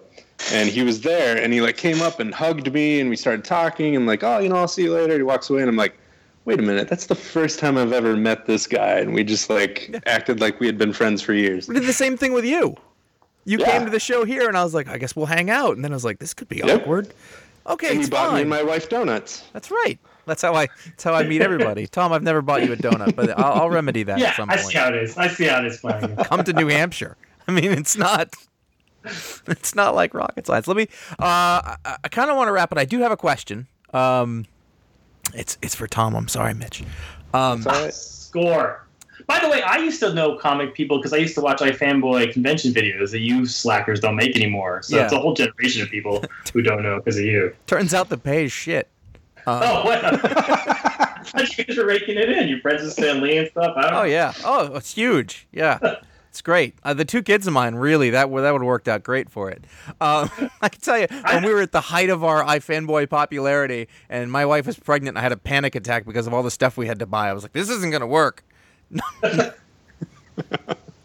[0.51, 3.43] and he was there, and he like came up and hugged me, and we started
[3.45, 5.15] talking, and like, oh, you know, I'll see you later.
[5.17, 5.97] He walks away, and I'm like,
[6.45, 9.49] wait a minute, that's the first time I've ever met this guy, and we just
[9.49, 11.67] like acted like we had been friends for years.
[11.67, 12.75] We did the same thing with you.
[13.45, 13.65] You Yeah.
[13.65, 15.75] came to the show here, and I was like, I guess we'll hang out.
[15.75, 16.81] And then I was like, this could be Yep.
[16.81, 17.13] awkward.
[17.65, 18.41] Okay, And it's he bought me fine.
[18.41, 19.43] and my wife donuts.
[19.53, 19.99] That's right.
[20.25, 20.67] That's how I.
[20.85, 21.88] That's how I meet everybody.
[21.91, 24.49] Tom, I've never bought you a donut, but I'll, I'll remedy that Yeah, at some
[24.49, 25.17] I see how it is.
[25.17, 26.15] I see how it is playing.
[26.23, 27.17] Come to New Hampshire.
[27.47, 28.29] I mean, it's not.
[29.47, 30.68] It's not like rocket science.
[30.68, 30.88] Let me.
[31.12, 32.78] Uh, I, I kind of want to wrap it.
[32.78, 33.68] I do have a question.
[33.93, 34.45] Um,
[35.34, 36.16] it's it's for Tom.
[36.16, 36.84] I'm sorry, Mitch.
[37.34, 37.97] Um, It's.
[37.97, 38.84] Score.
[39.26, 42.32] By the way, I used to know comic people because I used to watch iFanboy
[42.34, 44.82] convention videos that you slackers don't make anymore.
[44.84, 45.03] So Yeah.
[45.05, 47.53] it's a whole generation of people who don't know because of you.
[47.66, 48.88] turns out the pay is shit.
[49.47, 50.03] Oh, what?
[50.03, 52.47] I thought you guys were raking it in.
[52.47, 53.74] Your friends with Stan Lee and stuff.
[53.78, 54.34] I don't Oh yeah.
[54.45, 55.47] Oh, it's huge.
[55.51, 55.80] Yeah.
[56.38, 56.75] It's great.
[56.83, 59.27] Uh, the two kids of mine really that would that would have worked out great
[59.27, 59.63] for it.
[59.99, 60.29] Um,
[60.61, 64.31] I can tell you when we were at the height of our iFanboy popularity, and
[64.31, 66.77] my wife was pregnant, and I had a panic attack because of all the stuff
[66.77, 67.27] we had to buy.
[67.29, 68.43] I was like, this isn't gonna work.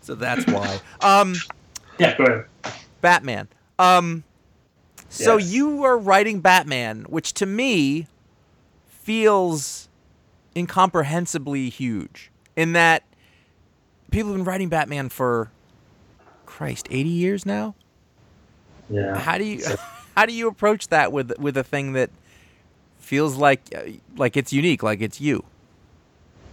[0.03, 0.81] so that's why.
[1.01, 1.35] Um,
[1.99, 2.75] Yeah, go ahead.
[3.01, 3.49] Batman.
[3.79, 4.25] Um,
[5.09, 5.51] so Yes.
[5.51, 8.07] you are writing Batman, which to me
[8.87, 9.89] feels
[10.55, 12.31] incomprehensibly huge.
[12.55, 13.05] In that
[14.13, 15.51] people have been writing Batman for
[16.47, 17.75] Christ, eighty years now.
[18.89, 19.19] Yeah.
[19.19, 19.65] How do you
[20.17, 22.11] how do you approach that with with a thing that
[23.01, 25.45] feels like uh, like it's unique, like it's you?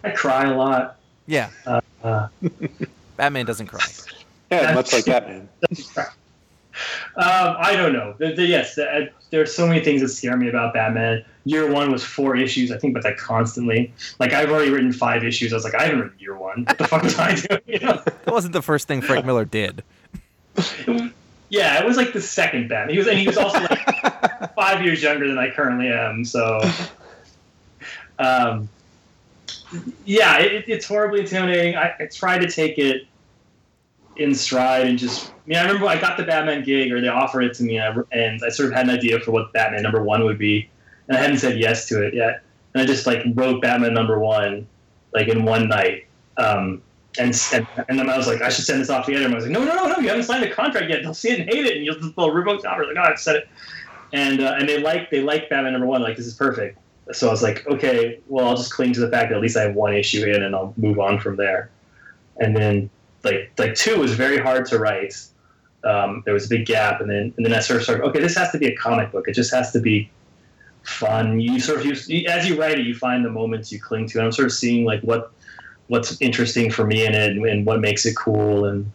[0.04, 0.96] I cry a lot.
[1.28, 1.52] Yeah,
[2.04, 2.30] Uh,
[3.18, 3.86] Batman doesn't cry.
[4.50, 5.50] Yeah, much like that, man.
[7.18, 8.16] Um, I don't know.
[8.20, 11.26] The, the, yes, the, uh, there are so many things that scare me about Batman.
[11.50, 12.72] Year one was four issues.
[12.72, 13.92] I think about that constantly.
[14.20, 15.52] Like I've already written five issues.
[15.52, 16.66] I was like, I haven't written year one.
[16.66, 17.62] What the fuck was I doing?
[17.66, 18.02] You know?
[18.06, 19.84] That wasn't the first thing Frank Miller did.
[21.50, 22.94] Yeah, it was like the second Batman.
[22.94, 26.24] He was, and he was also like five years younger than I currently am.
[26.24, 26.62] So,
[28.20, 28.70] um,
[30.06, 31.76] yeah, it, it's horribly intimidating.
[31.76, 33.08] I, I try to take it
[34.18, 35.32] in stride and just.
[35.32, 37.78] I mean, I remember I got the Batman gig, or they offered it to me,
[37.78, 40.38] and I, and I sort of had an idea for what Batman number one would
[40.38, 40.70] be,
[41.10, 42.44] and I hadn't said yes to it yet.
[42.74, 44.68] And I just like wrote Batman number one,
[45.14, 46.06] like in one night.
[46.38, 46.82] Um,
[47.18, 49.26] and, and and then I was like, I should send this off to the editor.
[49.26, 51.02] And I was like, no, no, no, no, you haven't signed a contract yet.
[51.02, 52.86] They'll see it and hate it, and you'll just pull a Rubik's number.
[52.86, 53.50] Like, no, I've said it.
[54.14, 56.02] And uh, and they like they like Batman number one.
[56.02, 56.78] Like this is perfect.
[57.12, 59.58] So I was like, okay, well, I'll just cling to the fact that at least
[59.58, 61.72] I have one issue in, and I'll move on from there.
[62.38, 62.90] And then
[63.24, 65.16] like like two was very hard to write.
[65.84, 68.04] Um, there was a big gap, and then and then I sort of started.
[68.06, 69.28] Okay, this has to be a comic book.
[69.28, 70.10] It just has to be
[70.90, 71.40] fun.
[71.40, 74.18] You sort of you, as you write it, you find the moments you cling to.
[74.18, 75.32] And I'm sort of seeing like what
[75.90, 78.90] what's interesting for me in it and, and what makes it cool and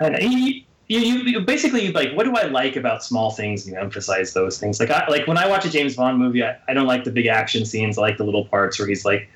[0.00, 4.34] and you, you, you basically like what do I like about small things you emphasize
[4.34, 6.86] those things like I like when I watch a James Bond movie I, I don't
[6.86, 9.28] like the big action scenes I like the little parts where he's like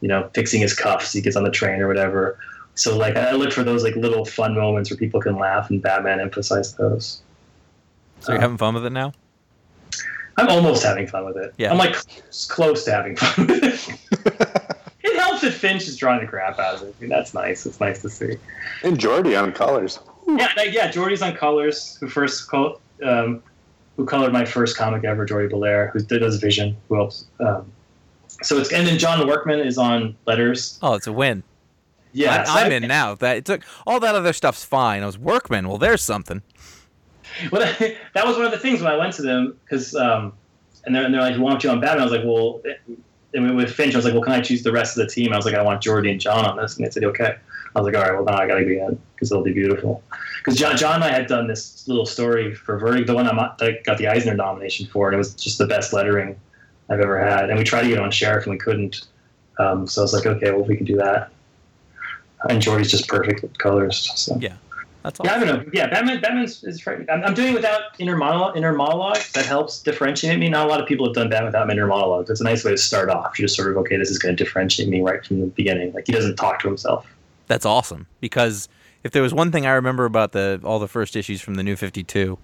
[0.00, 2.38] you know fixing his cuffs he gets on the train or whatever
[2.74, 5.80] so like I look for those like little fun moments where people can laugh and
[5.80, 7.20] Batman emphasized those
[8.20, 9.12] So you're having fun with it now?
[10.38, 11.70] I'm almost having fun with it Yeah.
[11.72, 13.88] I'm like close- close to having fun with it
[15.02, 17.66] it helps that Finch is drawing the crap out of it I mean, that's nice
[17.66, 18.36] it's nice to see
[18.82, 19.98] And Jordie on colors.
[20.28, 20.90] Yeah, like, yeah.
[20.90, 21.96] Jordie's on colors.
[22.00, 23.42] Who first col- um,
[23.96, 25.24] who colored my first comic ever?
[25.24, 26.76] Jordie Bellaire, who did does Vision.
[26.88, 27.26] Who else?
[27.38, 27.70] Um,
[28.42, 30.80] so it's and then John Workman is on letters.
[30.82, 31.44] Oh, it's a win.
[32.12, 33.14] Yeah, I, so I'm I- in now.
[33.14, 35.04] That it took all that other stuff's fine.
[35.04, 35.68] I was workman.
[35.68, 36.42] Well, there's something.
[37.52, 37.60] Well,
[38.14, 40.32] that was one of the things when I went to them because, um,
[40.84, 42.62] and they're, and they're like, "We want you on Batman." I was like, "Well,"
[43.34, 45.32] and with Finch, I was like, "Well, can I choose the rest of the team?"
[45.32, 47.36] I was like, "I want Jordie and John on this," and they said, "Okay."
[47.74, 49.52] I was like, "All right, well now I got to be in because it'll be
[49.52, 50.02] beautiful."
[50.38, 53.36] Because John, John and I had done this little story for Vertigo, the one I'm,
[53.58, 56.38] that got the Eisner nomination for, and it was just the best lettering
[56.88, 57.50] I've ever had.
[57.50, 59.06] And we tried to get it on Sheriff, and we couldn't.
[59.58, 61.30] Um, so I was like, "Okay, well, we can do that."
[62.48, 64.10] And Jordie's just perfect with colors.
[64.14, 64.38] So.
[64.40, 64.54] Yeah.
[65.06, 65.46] That's Yeah, I awesome.
[65.48, 65.70] don't know.
[65.72, 66.20] Yeah, Batman.
[66.20, 66.98] Batman's is right.
[67.08, 68.56] I'm, I'm doing it without inner monologue.
[68.56, 70.48] Inner monologues that helps differentiate me.
[70.48, 72.28] Not a lot of people have done Batman without inner monologues.
[72.28, 73.38] It's a nice way to start off.
[73.38, 73.96] You're just sort of okay.
[73.96, 75.92] This is going to differentiate me right from the beginning.
[75.92, 77.06] Like he doesn't talk to himself.
[77.46, 78.68] That's awesome because
[79.04, 81.62] if there was one thing I remember about the all the first issues from the
[81.62, 82.38] New Fifty Two,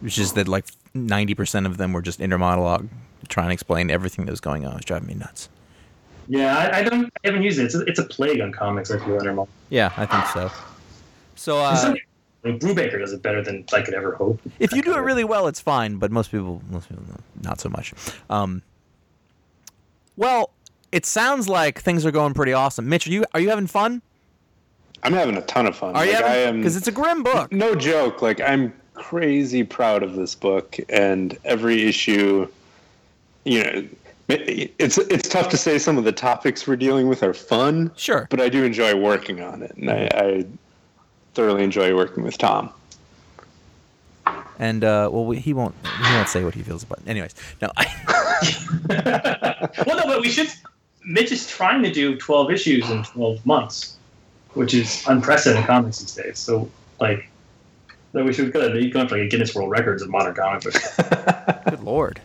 [0.00, 2.88] which is that like ninety percent of them were just inner monologue
[3.28, 4.72] trying to explain everything that was going on.
[4.72, 5.48] It was driving me nuts.
[6.28, 7.06] Yeah, I, I don't.
[7.06, 7.64] I haven't used it.
[7.64, 8.92] It's a, it's a plague on comics.
[8.92, 9.48] I feel inner monologue.
[9.70, 10.50] Yeah, I think so.
[11.38, 11.94] So uh,
[12.44, 14.40] I mean, Brubaker does it better than I could ever hope.
[14.58, 15.96] if you do it really well, it's fine.
[15.96, 17.04] But most people, most people,
[17.42, 17.92] not so much.
[18.28, 18.62] Um,
[20.16, 20.50] well,
[20.92, 22.88] it sounds like things are going pretty awesome.
[22.88, 24.02] Mitch, are you are you having fun?
[25.02, 25.94] I'm having a ton of fun.
[25.94, 26.48] Are you Like, I having?
[26.56, 27.52] am Because it's a grim book.
[27.52, 28.20] no joke.
[28.22, 32.48] Like I'm crazy proud of this book, and every issue,
[33.44, 33.88] you know,
[34.28, 37.92] it's it's tough to say some of the topics we're dealing with are fun.
[37.96, 38.26] Sure.
[38.30, 40.44] but I do enjoy working on it, and I, I
[41.38, 42.68] thoroughly enjoy working with Tom.
[44.58, 46.98] And uh, well, we, he won't he won't say what he feels about.
[46.98, 47.06] It.
[47.06, 47.32] Anyways,
[47.62, 47.70] no.
[47.76, 47.86] I,
[49.86, 50.48] well, no, but we should.
[51.04, 53.96] Mitch is trying to do 12 issues in 12 months,
[54.54, 56.38] which is unprecedented in comics these days.
[56.40, 56.68] So,
[57.00, 57.30] like,
[58.12, 58.72] that we should go.
[58.72, 60.96] You going for like a Guinness World Records of modern comic books.
[61.70, 62.20] good lord.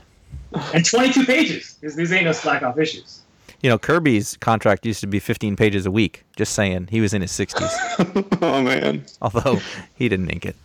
[0.73, 1.77] and 22 pages.
[1.81, 3.21] These, these ain't no slack off issues.
[3.63, 6.25] You know, Kirby's contract used to be 15 pages a week.
[6.35, 8.37] Just saying, he was in his 60s.
[8.41, 9.61] oh man, Although
[9.95, 10.55] he didn't ink it.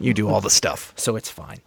[0.00, 1.60] You do all the stuff, so it's fine.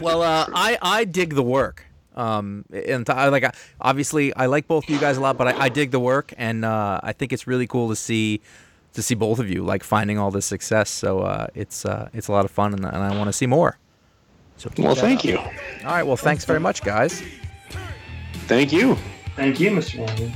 [0.00, 1.84] Well, uh, I I dig the work.
[2.16, 5.66] Um, and I like obviously I like both of you guys a lot, but I,
[5.66, 8.40] I dig the work, and uh, I think it's really cool to see
[8.94, 10.90] to see both of you like finding all this success.
[10.90, 13.46] So uh, it's uh, it's a lot of fun, and, and I want to see
[13.46, 13.78] more.
[14.56, 15.24] So well, thank up.
[15.24, 16.02] you, All right.
[16.02, 17.22] Well, thanks very much, guys.
[18.48, 18.96] thank you.
[19.38, 19.98] Thank you, Mr.
[20.00, 20.32] Wong.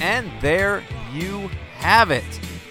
[0.00, 0.82] And there
[1.12, 2.24] you have it.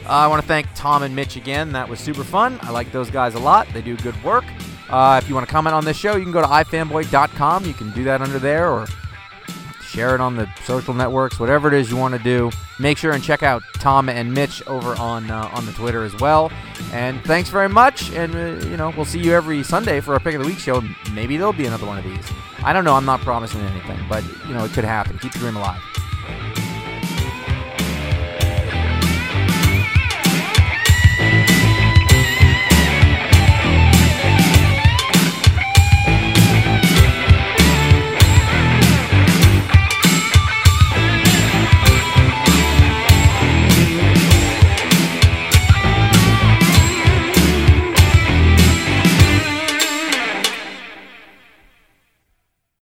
[0.05, 1.71] Uh, I want to thank Tom and Mitch again.
[1.71, 2.59] That was super fun.
[2.63, 3.69] I like those guys a lot.
[3.71, 4.43] They do good work.
[4.89, 7.63] Uh, if you want to comment on this show, you can go to ifanboy.com.
[7.63, 8.85] You can do that under there or
[9.89, 12.51] share it on the social networks, whatever it is you want to do.
[12.79, 16.15] Make sure and check out Tom and Mitch over on uh, on the Twitter as
[16.17, 16.51] well.
[16.93, 18.11] And thanks very much.
[18.11, 20.59] And uh, you know, we'll see you every Sunday for our pick of the week
[20.59, 20.83] show.
[21.13, 22.25] Maybe there'll be another one of these.
[22.63, 22.93] I don't know.
[22.93, 25.17] I'm not promising anything, but you know, it could happen.
[25.17, 25.81] Keep the dream alive.